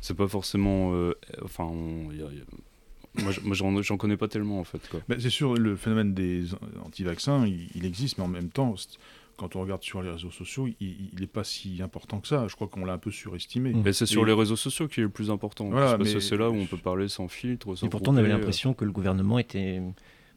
c'est 0.00 0.16
pas 0.16 0.28
forcément. 0.28 0.92
euh, 0.94 1.14
enfin, 1.44 1.64
on- 1.64 2.10
il 2.10 2.18
y 2.18 2.22
a- 2.22 2.28
il 2.32 2.38
y 2.38 2.40
a- 2.40 2.44
moi, 3.44 3.54
j'en 3.82 3.96
connais 3.96 4.16
pas 4.16 4.28
tellement 4.28 4.60
en 4.60 4.64
fait. 4.64 4.80
Ben, 5.08 5.18
c'est 5.20 5.30
sûr, 5.30 5.54
le 5.54 5.76
phénomène 5.76 6.14
des 6.14 6.44
anti-vaccins, 6.84 7.46
il, 7.46 7.68
il 7.74 7.84
existe, 7.84 8.18
mais 8.18 8.24
en 8.24 8.28
même 8.28 8.48
temps, 8.50 8.74
quand 9.38 9.54
on 9.56 9.60
regarde 9.62 9.82
sur 9.84 10.02
les 10.02 10.10
réseaux 10.10 10.32
sociaux, 10.32 10.68
il 10.80 11.10
n'est 11.18 11.26
pas 11.28 11.44
si 11.44 11.80
important 11.80 12.18
que 12.20 12.26
ça. 12.28 12.46
Je 12.48 12.56
crois 12.56 12.66
qu'on 12.66 12.84
l'a 12.84 12.94
un 12.94 12.98
peu 12.98 13.12
surestimé. 13.12 13.72
Mais 13.72 13.92
c'est 13.92 14.04
sur 14.04 14.24
Et- 14.24 14.26
les 14.26 14.32
réseaux 14.32 14.56
sociaux 14.56 14.88
qui 14.88 14.98
est 15.00 15.04
le 15.04 15.08
plus 15.08 15.30
important. 15.30 15.70
Voilà, 15.70 15.96
parce 15.96 16.12
que 16.12 16.20
c'est 16.20 16.36
là 16.36 16.50
où 16.50 16.54
on 16.56 16.66
peut 16.66 16.76
parler 16.76 17.08
sans 17.08 17.28
filtre. 17.28 17.74
Sans 17.76 17.86
Et 17.86 17.88
pourtant, 17.88 18.12
on 18.12 18.16
avait 18.16 18.28
l'impression 18.28 18.74
que 18.74 18.84
le 18.84 18.90
gouvernement 18.90 19.38
était 19.38 19.80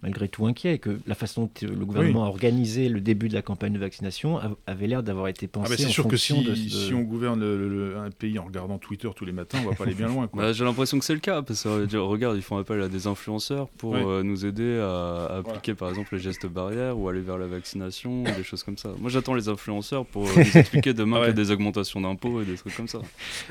malgré 0.03 0.27
tout 0.27 0.45
inquiet, 0.47 0.75
et 0.75 0.79
que 0.79 0.99
la 1.05 1.13
façon 1.15 1.43
dont 1.61 1.67
le 1.67 1.85
gouvernement 1.85 2.25
a 2.25 2.27
organisé 2.27 2.89
le 2.89 3.01
début 3.01 3.29
de 3.29 3.33
la 3.35 3.41
campagne 3.41 3.71
de 3.73 3.77
vaccination 3.79 4.39
avait 4.65 4.87
l'air 4.87 5.03
d'avoir 5.03 5.27
été 5.27 5.45
Ah 5.45 5.59
pensée 5.59 5.69
ben, 5.69 5.77
c'est 5.77 5.85
en 5.85 5.89
sûr 5.89 6.07
que 6.07 6.17
si, 6.17 6.43
de, 6.43 6.49
de- 6.49 6.55
si 6.55 6.93
on 6.93 7.01
gouverne 7.01 7.39
le- 7.39 7.69
le- 7.69 7.97
un 7.97 8.09
pays 8.09 8.39
en 8.39 8.45
regardant 8.45 8.77
Twitter 8.79 9.09
tous 9.15 9.25
les 9.25 9.31
matins, 9.31 9.59
on 9.65 9.69
va 9.69 9.75
pas 9.75 9.83
aller 9.83 9.93
bien 9.93 10.07
loin. 10.07 10.27
Bah, 10.33 10.53
J'ai 10.53 10.63
l'impression 10.63 10.97
que 10.97 11.05
c'est 11.05 11.13
le 11.13 11.19
cas, 11.19 11.41
parce 11.43 11.63
que 11.63 11.69
euh, 11.69 12.01
regarde, 12.01 12.35
ils 12.35 12.41
font 12.41 12.57
appel 12.57 12.81
à 12.81 12.87
des 12.87 13.05
influenceurs 13.07 13.69
pour 13.69 13.95
euh, 13.95 14.23
nous 14.23 14.45
aider 14.45 14.79
à, 14.79 15.25
à 15.25 15.37
appliquer 15.37 15.75
par 15.75 15.89
exemple 15.89 16.15
les 16.15 16.21
gestes 16.21 16.47
barrières 16.47 16.97
ou 16.97 17.07
aller 17.07 17.21
vers 17.21 17.37
la 17.37 17.47
vaccination, 17.47 18.23
des 18.23 18.43
choses 18.43 18.63
comme 18.63 18.77
ça. 18.77 18.89
Moi 18.99 19.09
j'attends 19.11 19.33
les 19.35 19.49
influenceurs 19.49 20.05
pour 20.05 20.27
euh, 20.27 20.31
nous 20.37 20.57
expliquer 20.57 20.93
demain 20.93 21.17
Ah 21.17 21.19
ouais. 21.21 21.27
qu'il 21.29 21.37
y 21.37 21.41
a 21.41 21.45
des 21.45 21.51
augmentations 21.51 22.01
d'impôts 22.01 22.41
et 22.41 22.45
des 22.45 22.55
trucs 22.55 22.75
comme 22.75 22.87
ça. 22.87 22.97
Ouais, 22.99 23.05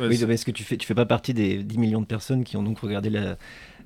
Oui, 0.09 0.17
c'est- 0.17 0.27
mais 0.27 0.35
est-ce 0.35 0.45
que 0.45 0.51
tu 0.51 0.65
fais, 0.65 0.77
tu 0.77 0.87
fais 0.87 0.95
pas 0.95 1.07
partie 1.07 1.33
des 1.35 1.63
10 1.63 1.79
millions 1.79 2.01
de 2.01 2.07
personnes 2.07 2.43
qui 2.43 2.57
ont 2.57 2.63
donc 2.63 2.79
regardé 2.81 3.09
la, 3.11 3.37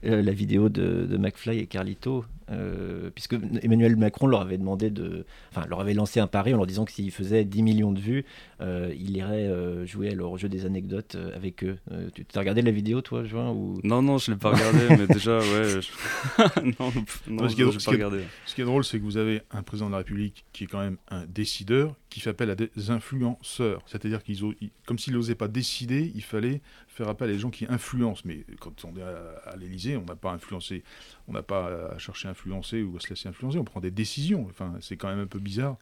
euh, 0.06 0.22
la 0.22 0.32
vidéo 0.32 0.68
de, 0.68 1.06
de 1.06 1.16
McFly 1.16 1.58
et 1.58 1.66
Carlito 1.66 2.24
euh, 2.50 3.10
Puisque 3.14 3.36
Emmanuel 3.62 3.96
Macron 3.96 4.26
leur 4.26 4.40
avait 4.40 4.58
demandé 4.58 4.90
de. 4.90 5.24
Enfin, 5.50 5.66
leur 5.68 5.80
avait 5.80 5.94
lancé 5.94 6.20
un 6.20 6.26
pari 6.26 6.52
en 6.54 6.58
leur 6.58 6.66
disant 6.66 6.84
que 6.84 6.92
s'ils 6.92 7.10
faisaient 7.10 7.44
10 7.44 7.62
millions 7.62 7.92
de 7.92 8.00
vues, 8.00 8.24
euh, 8.64 8.92
il 8.98 9.16
irait 9.16 9.46
euh, 9.46 9.84
jouer 9.84 10.10
à 10.10 10.14
leur 10.14 10.36
jeu 10.38 10.48
des 10.48 10.64
anecdotes 10.64 11.14
euh, 11.16 11.34
avec 11.36 11.62
eux. 11.64 11.78
Euh, 11.92 12.08
tu 12.14 12.24
as 12.34 12.38
regardé 12.40 12.62
la 12.62 12.70
vidéo, 12.70 13.00
toi, 13.02 13.22
Juin 13.24 13.50
ou... 13.50 13.78
Non, 13.84 14.00
non, 14.02 14.18
je 14.18 14.30
l'ai 14.32 14.38
pas 14.38 14.50
regardé, 14.52 14.88
mais 14.96 15.06
déjà, 15.06 15.38
ouais. 15.38 15.80
je- 15.82 16.60
non, 16.80 16.92
non, 17.28 17.48
y 17.48 17.52
a- 17.54 17.56
l'ai 17.66 17.70
parce 17.72 17.84
pas 17.84 17.90
regardé. 17.92 18.22
Ce 18.46 18.54
qui 18.54 18.62
est 18.62 18.64
drôle, 18.64 18.84
c'est 18.84 18.98
que 18.98 19.04
vous 19.04 19.16
avez 19.18 19.42
un 19.50 19.62
président 19.62 19.86
de 19.88 19.92
la 19.92 19.98
République 19.98 20.44
qui 20.52 20.64
est 20.64 20.66
quand 20.66 20.80
même 20.80 20.96
un 21.08 21.26
décideur, 21.26 21.94
qui 22.10 22.20
fait 22.20 22.30
appel 22.30 22.48
à 22.50 22.54
des 22.54 22.70
influenceurs. 22.90 23.82
C'est-à-dire 23.86 24.22
qu'ils 24.22 24.40
comme 24.86 24.98
s'il 24.98 25.12
n'osait 25.14 25.34
pas 25.34 25.48
décider, 25.48 26.12
il 26.14 26.22
fallait 26.22 26.60
faire 26.88 27.08
appel 27.08 27.28
à 27.30 27.32
des 27.32 27.38
gens 27.38 27.50
qui 27.50 27.66
influencent. 27.68 28.22
Mais 28.24 28.44
quand 28.60 28.84
on 28.84 28.96
est 28.96 29.02
à, 29.02 29.50
à 29.50 29.56
l'Élysée, 29.56 29.96
on 29.96 30.04
n'a 30.04 30.14
pas 30.16 30.30
influencé, 30.32 30.84
on 31.28 31.32
n'a 31.32 31.42
pas 31.42 31.90
à 31.94 31.98
chercher 31.98 32.28
à 32.28 32.30
influencer 32.30 32.82
ou 32.82 32.96
à 32.96 33.00
se 33.00 33.08
laisser 33.10 33.28
influencer. 33.28 33.58
On 33.58 33.64
prend 33.64 33.80
des 33.80 33.90
décisions. 33.90 34.46
Enfin, 34.48 34.74
c'est 34.80 34.96
quand 34.96 35.08
même 35.08 35.20
un 35.20 35.26
peu 35.26 35.38
bizarre 35.40 35.76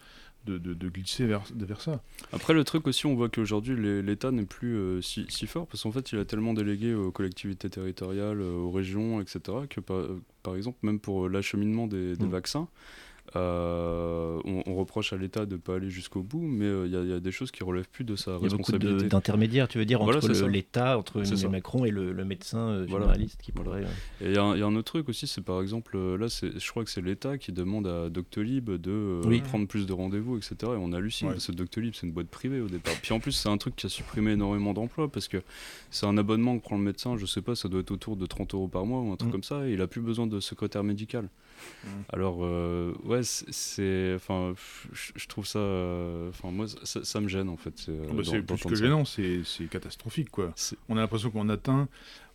de, 0.47 0.59
de- 0.59 0.75
de 0.75 0.89
glisser 0.89 1.27
vers, 1.27 1.43
vers 1.55 1.81
ça. 1.81 2.03
Après, 2.33 2.53
le 2.55 2.65
truc 2.65 2.87
aussi, 2.87 3.07
on 3.07 3.15
voit 3.15 3.29
qu'aujourd'hui, 3.29 3.77
l'État 4.03 4.31
n'est 4.31 4.45
plus 4.45 4.75
euh, 4.77 5.01
si, 5.01 5.27
si 5.29 5.47
fort, 5.47 5.67
parce 5.67 5.83
qu'en 5.83 5.93
fait, 5.93 6.13
il 6.13 6.19
a 6.19 6.25
tellement 6.25 6.55
délégué 6.55 6.95
aux 6.95 7.11
collectivités 7.13 7.71
territoriales, 7.71 8.41
euh, 8.41 8.53
aux 8.55 8.71
régions, 8.71 9.21
etc., 9.21 9.41
que 9.71 9.81
par, 9.81 9.97
euh, 9.99 10.21
par 10.43 10.57
exemple, 10.57 10.79
même 10.83 10.99
pour 11.01 11.29
l'acheminement 11.29 11.87
des, 11.87 12.17
des 12.17 12.27
Mm. 12.27 12.31
vaccins, 12.31 12.69
Euh, 13.37 14.41
on, 14.45 14.63
on 14.67 14.75
reproche 14.75 15.13
à 15.13 15.17
l'État 15.17 15.47
de 15.47 15.55
ne 15.55 15.61
pas 15.61 15.77
aller 15.77 15.91
jusqu'au 15.91 16.23
bout, 16.23 16.41
mais 16.43 16.65
euh, 16.67 16.87
il 16.87 16.93
y, 16.93 16.97
a- 16.97 17.03
il 17.03 17.09
y 17.09 17.13
a 17.13 17.21
des 17.21 17.31
choses 17.31 17.51
qui 17.51 17.65
relèvent 17.65 17.89
plus 17.89 18.05
de 18.05 18.15
sa 18.17 18.33
Il 18.33 18.35
y 18.35 18.37
a 18.37 18.41
beaucoup 18.41 18.57
responsabilité. 18.73 19.09
d'intermédiaires, 19.09 19.69
tu 19.69 19.79
veux 19.79 19.85
dire, 19.85 20.03
entre 20.03 20.47
l'État, 20.47 20.99
entre 20.99 21.23
Emmanuel. 21.25 21.51
Macron 21.51 21.85
et 21.85 21.91
le, 21.91 22.13
le 22.13 22.25
médecin 22.25 22.59
euh, 22.59 22.87
Voilà. 22.89 23.07
généraliste 23.07 23.41
qui 23.43 23.53
pourrait. 23.53 23.85
euh, 23.85 23.87
Et 24.25 24.27
il 24.31 24.35
y, 24.35 24.39
a 24.39 24.43
un- 24.43 24.55
il 24.55 24.61
y 24.61 24.63
a 24.63 24.67
un 24.67 24.75
autre 24.77 24.93
truc 24.93 25.09
aussi, 25.09 25.27
c'est 25.27 25.41
par 25.41 25.63
exemple, 25.63 25.97
euh, 25.97 26.17
là, 26.19 26.27
je 26.29 26.71
crois 26.71 26.85
que 26.85 26.91
c'est 26.91 27.01
l'État 27.01 27.39
qui 27.39 27.53
demande 27.53 27.87
à 27.87 28.11
Doctolib 28.11 28.71
de 28.71 28.91
euh, 28.91 29.23
Oui. 29.25 29.41
prendre 29.41 29.67
plus 29.67 29.87
de 29.87 29.93
rendez-vous, 29.93 30.37
etc. 30.37 30.55
Et 30.63 30.67
on 30.67 30.93
hallucine, 30.93 31.29
Ouais. 31.29 31.35
parce 31.35 31.47
que 31.47 31.53
Doctolib, 31.53 31.95
c'est 31.95 32.07
une 32.07 32.13
boîte 32.13 32.29
privée 32.29 32.61
au 32.61 32.69
départ. 32.69 32.95
Puis 33.03 33.13
en 33.15 33.21
plus, 33.21 33.33
c'est 33.33 33.49
un 33.49 33.57
truc 33.57 33.77
qui 33.77 33.87
a 33.87 33.89
supprimé 33.89 34.33
énormément 34.33 34.73
d'emplois, 34.75 35.09
parce 35.11 35.29
que 35.29 35.39
c'est 35.91 36.07
un 36.07 36.19
abonnement 36.19 36.59
que 36.59 36.63
prend 36.63 36.77
le 36.77 36.83
médecin, 36.83 37.17
je 37.17 37.27
sais 37.27 37.43
pas, 37.43 37.55
ça 37.55 37.69
doit 37.69 37.81
être 37.81 37.91
autour 37.93 38.17
de 38.17 38.27
30 38.27 38.55
euros 38.55 38.69
par 38.69 38.85
mois 38.85 39.01
ou 39.01 39.13
un 39.13 39.17
truc 39.17 39.29
Mm. 39.31 39.33
comme 39.33 39.43
ça, 39.45 39.67
et 39.69 39.73
il 39.73 39.81
a 39.81 39.87
plus 39.87 40.01
besoin 40.03 40.27
de 40.27 40.39
secrétaire 40.41 40.85
médical. 40.85 41.29
Mm. 41.85 41.89
Alors, 42.13 42.39
euh, 42.43 42.93
ouais, 43.13 43.23
c'est-. 43.23 44.15
Enfin, 44.17 44.55
je 44.93 45.27
trouve 45.27 45.47
ça. 45.47 45.59
euh, 45.59 46.29
Enfin, 46.31 46.51
moi, 46.51 46.67
ça, 46.85 47.05
ça 47.05 47.21
me 47.21 47.29
gêne, 47.29 47.49
en 47.49 47.57
fait. 47.57 47.73
c'est, 47.77 47.93
euh, 47.93 48.07
Ah 48.11 48.13
bah, 48.15 48.23
c'est 48.25 48.43
plus 48.43 48.63
que 48.65 48.75
gênant, 48.75 49.05
c'est 49.05 49.43
c'est 49.45 49.67
catastrophique 49.69 50.31
quoi. 50.31 50.55
On 50.89 50.97
a 50.97 51.01
l'impression 51.01 51.31
qu'on 51.31 51.49
atteint, 51.49 51.89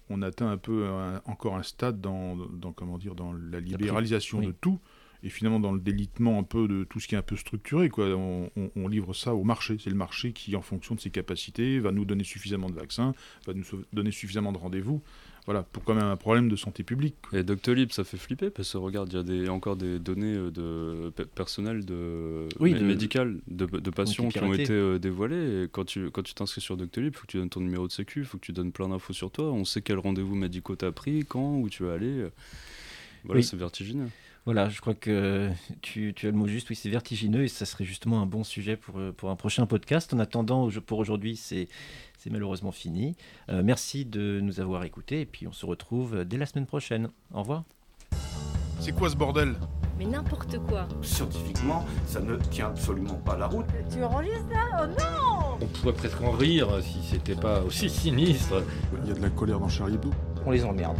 on 0.10 0.22
atteint 0.22 0.50
un 0.50 0.58
peu 0.58 0.86
un- 0.88 1.22
encore 1.26 1.56
un 1.56 1.64
stade 1.64 2.00
dans, 2.02 2.36
dans 2.36 2.72
comment 2.74 2.98
dire, 2.98 3.16
dans 3.16 3.34
la 3.34 3.60
libéralisation 3.60 4.40
oui. 4.40 4.48
de 4.48 4.52
tout 4.52 4.80
et 5.24 5.30
finalement 5.30 5.60
dans 5.60 5.72
le 5.72 5.80
délitement 5.80 6.38
un 6.38 6.44
peu 6.44 6.68
de 6.68 6.84
tout 6.84 7.00
ce 7.00 7.08
qui 7.08 7.16
est 7.16 7.18
un 7.18 7.24
peu 7.24 7.36
structuré 7.36 7.90
quoi. 7.90 8.06
On, 8.10 8.52
on- 8.56 8.70
on 8.76 8.88
livre 8.88 9.14
ça 9.16 9.34
au 9.34 9.44
marché. 9.44 9.78
C'est 9.84 9.90
le 9.90 9.96
marché 9.96 10.32
qui, 10.32 10.56
en 10.56 10.62
fonction 10.62 10.94
de 10.96 11.00
ses 11.00 11.10
capacités, 11.10 11.80
va 11.80 11.92
nous 11.92 12.06
donner 12.06 12.24
suffisamment 12.24 12.70
de 12.70 12.76
vaccins, 12.76 13.14
va 13.48 13.54
nous 13.54 13.64
donner 13.94 14.12
suffisamment 14.12 14.52
de 14.52 14.60
rendez-vous. 14.60 15.02
Voilà, 15.48 15.64
pour 15.64 15.84
quand 15.86 15.96
même 15.96 16.04
un 16.04 16.18
problème 16.18 16.50
de 16.50 16.56
santé 16.58 16.84
publique. 16.84 17.16
Et 17.34 17.42
Doctolib, 17.42 17.92
ça 17.92 18.04
fait 18.04 18.18
flipper 18.18 18.50
parce 18.50 18.74
que 18.74 18.78
regarde, 18.78 19.10
il 19.14 19.16
y 19.16 19.20
a 19.20 19.24
des, 19.24 19.48
encore 19.50 19.78
des 19.78 19.98
données 19.98 20.36
euh, 20.36 20.52
de 20.52 21.10
pe- 21.10 21.24
personnelles 21.24 21.86
de, 21.86 22.50
Oui, 22.60 22.74
de- 22.74 22.80
médicales 22.84 23.38
de, 23.48 23.66
de 23.66 23.90
patients 23.90 24.28
qui 24.28 24.40
ont 24.40 24.54
été 24.54 24.74
euh, 24.74 25.00
dévoilées. 25.00 25.64
Et 25.64 25.68
quand 25.70 25.86
tu 25.86 26.12
quand 26.12 26.22
tu 26.22 26.34
t'inscris 26.34 26.60
sur 26.60 26.76
Doctolib, 26.76 27.14
il 27.14 27.18
faut 27.18 27.26
que 27.26 27.32
tu 27.32 27.38
donnes 27.38 27.50
ton 27.50 27.62
numéro 27.62 27.88
de 27.88 27.94
sécu, 27.94 28.20
il 28.20 28.26
faut 28.26 28.38
que 28.38 28.46
tu 28.46 28.52
donnes 28.52 28.74
plein 28.74 28.90
d'infos 28.90 29.14
sur 29.14 29.32
toi. 29.32 29.46
On 29.54 29.64
sait 29.64 29.82
quels 29.82 30.00
rendez-vous 30.00 30.36
médicaux 30.36 30.76
t'as 30.76 30.92
pris, 30.92 31.24
quand, 31.26 31.56
où 31.60 31.70
tu 31.70 31.84
vas 31.84 31.94
aller. 31.94 32.28
Voilà, 33.24 33.40
Oui. 33.40 33.44
c'est 33.44 33.56
vertigineux. 33.58 34.10
Voilà, 34.48 34.70
je 34.70 34.80
crois 34.80 34.94
que 34.94 35.50
tu, 35.82 36.14
tu 36.16 36.26
as 36.26 36.32
le 36.32 36.38
mot 36.38 36.48
juste, 36.48 36.70
oui, 36.70 36.76
c'est 36.78 36.88
vertigineux 36.88 37.44
et 37.44 37.50
ça 37.50 37.66
serait 37.66 37.84
justement 37.84 38.22
un 38.22 38.26
bon 38.26 38.46
sujet 38.46 38.78
pour, 38.78 38.98
euh, 38.98 39.12
pour 39.12 39.30
un 39.30 39.36
prochain 39.36 39.66
podcast. 39.66 40.14
En 40.14 40.20
attendant, 40.20 40.70
pour 40.86 41.00
aujourd'hui, 41.00 41.36
c'est 41.36 41.68
c'est 42.18 42.30
malheureusement 42.30 42.72
fini. 42.72 43.18
Euh, 43.50 43.62
merci 43.62 44.06
de 44.06 44.40
nous 44.42 44.62
avoir 44.62 44.86
écoutés 44.86 45.20
et 45.20 45.26
puis 45.26 45.50
on 45.50 45.52
se 45.52 45.66
retrouve 45.66 46.24
dès 46.24 46.38
la 46.38 46.46
semaine 46.46 46.66
prochaine. 46.66 47.10
Au 47.34 47.42
revoir. 47.42 47.66
C'est 48.80 48.94
quoi 48.94 49.10
ce 49.10 49.18
bordel? 49.18 49.54
Mais 50.00 50.06
n'importe 50.06 50.58
quoi. 50.60 50.88
Scientifiquement, 51.02 51.86
ça 52.06 52.22
ne 52.22 52.38
tient 52.38 52.68
absolument 52.68 53.16
pas 53.16 53.36
la 53.36 53.48
route. 53.48 53.66
Tu 53.92 54.02
enregistres 54.02 54.50
là? 54.50 54.82
Oh 54.82 54.88
non 54.88 55.58
On 55.60 55.66
pourrait 55.66 55.94
presque 55.94 56.22
en 56.22 56.32
rire 56.32 56.70
si 56.82 57.00
c'était 57.04 57.36
pas 57.36 57.60
aussi 57.64 57.90
sinistre. 57.90 58.64
Il 59.04 59.10
y 59.10 59.12
a 59.12 59.14
de 59.14 59.22
la 59.22 59.30
colère 59.30 59.60
dans 59.60 59.68
Charlie 59.68 59.96
Hebdo. 59.96 60.12
On 60.46 60.52
les 60.52 60.64
emmerde. 60.64 60.96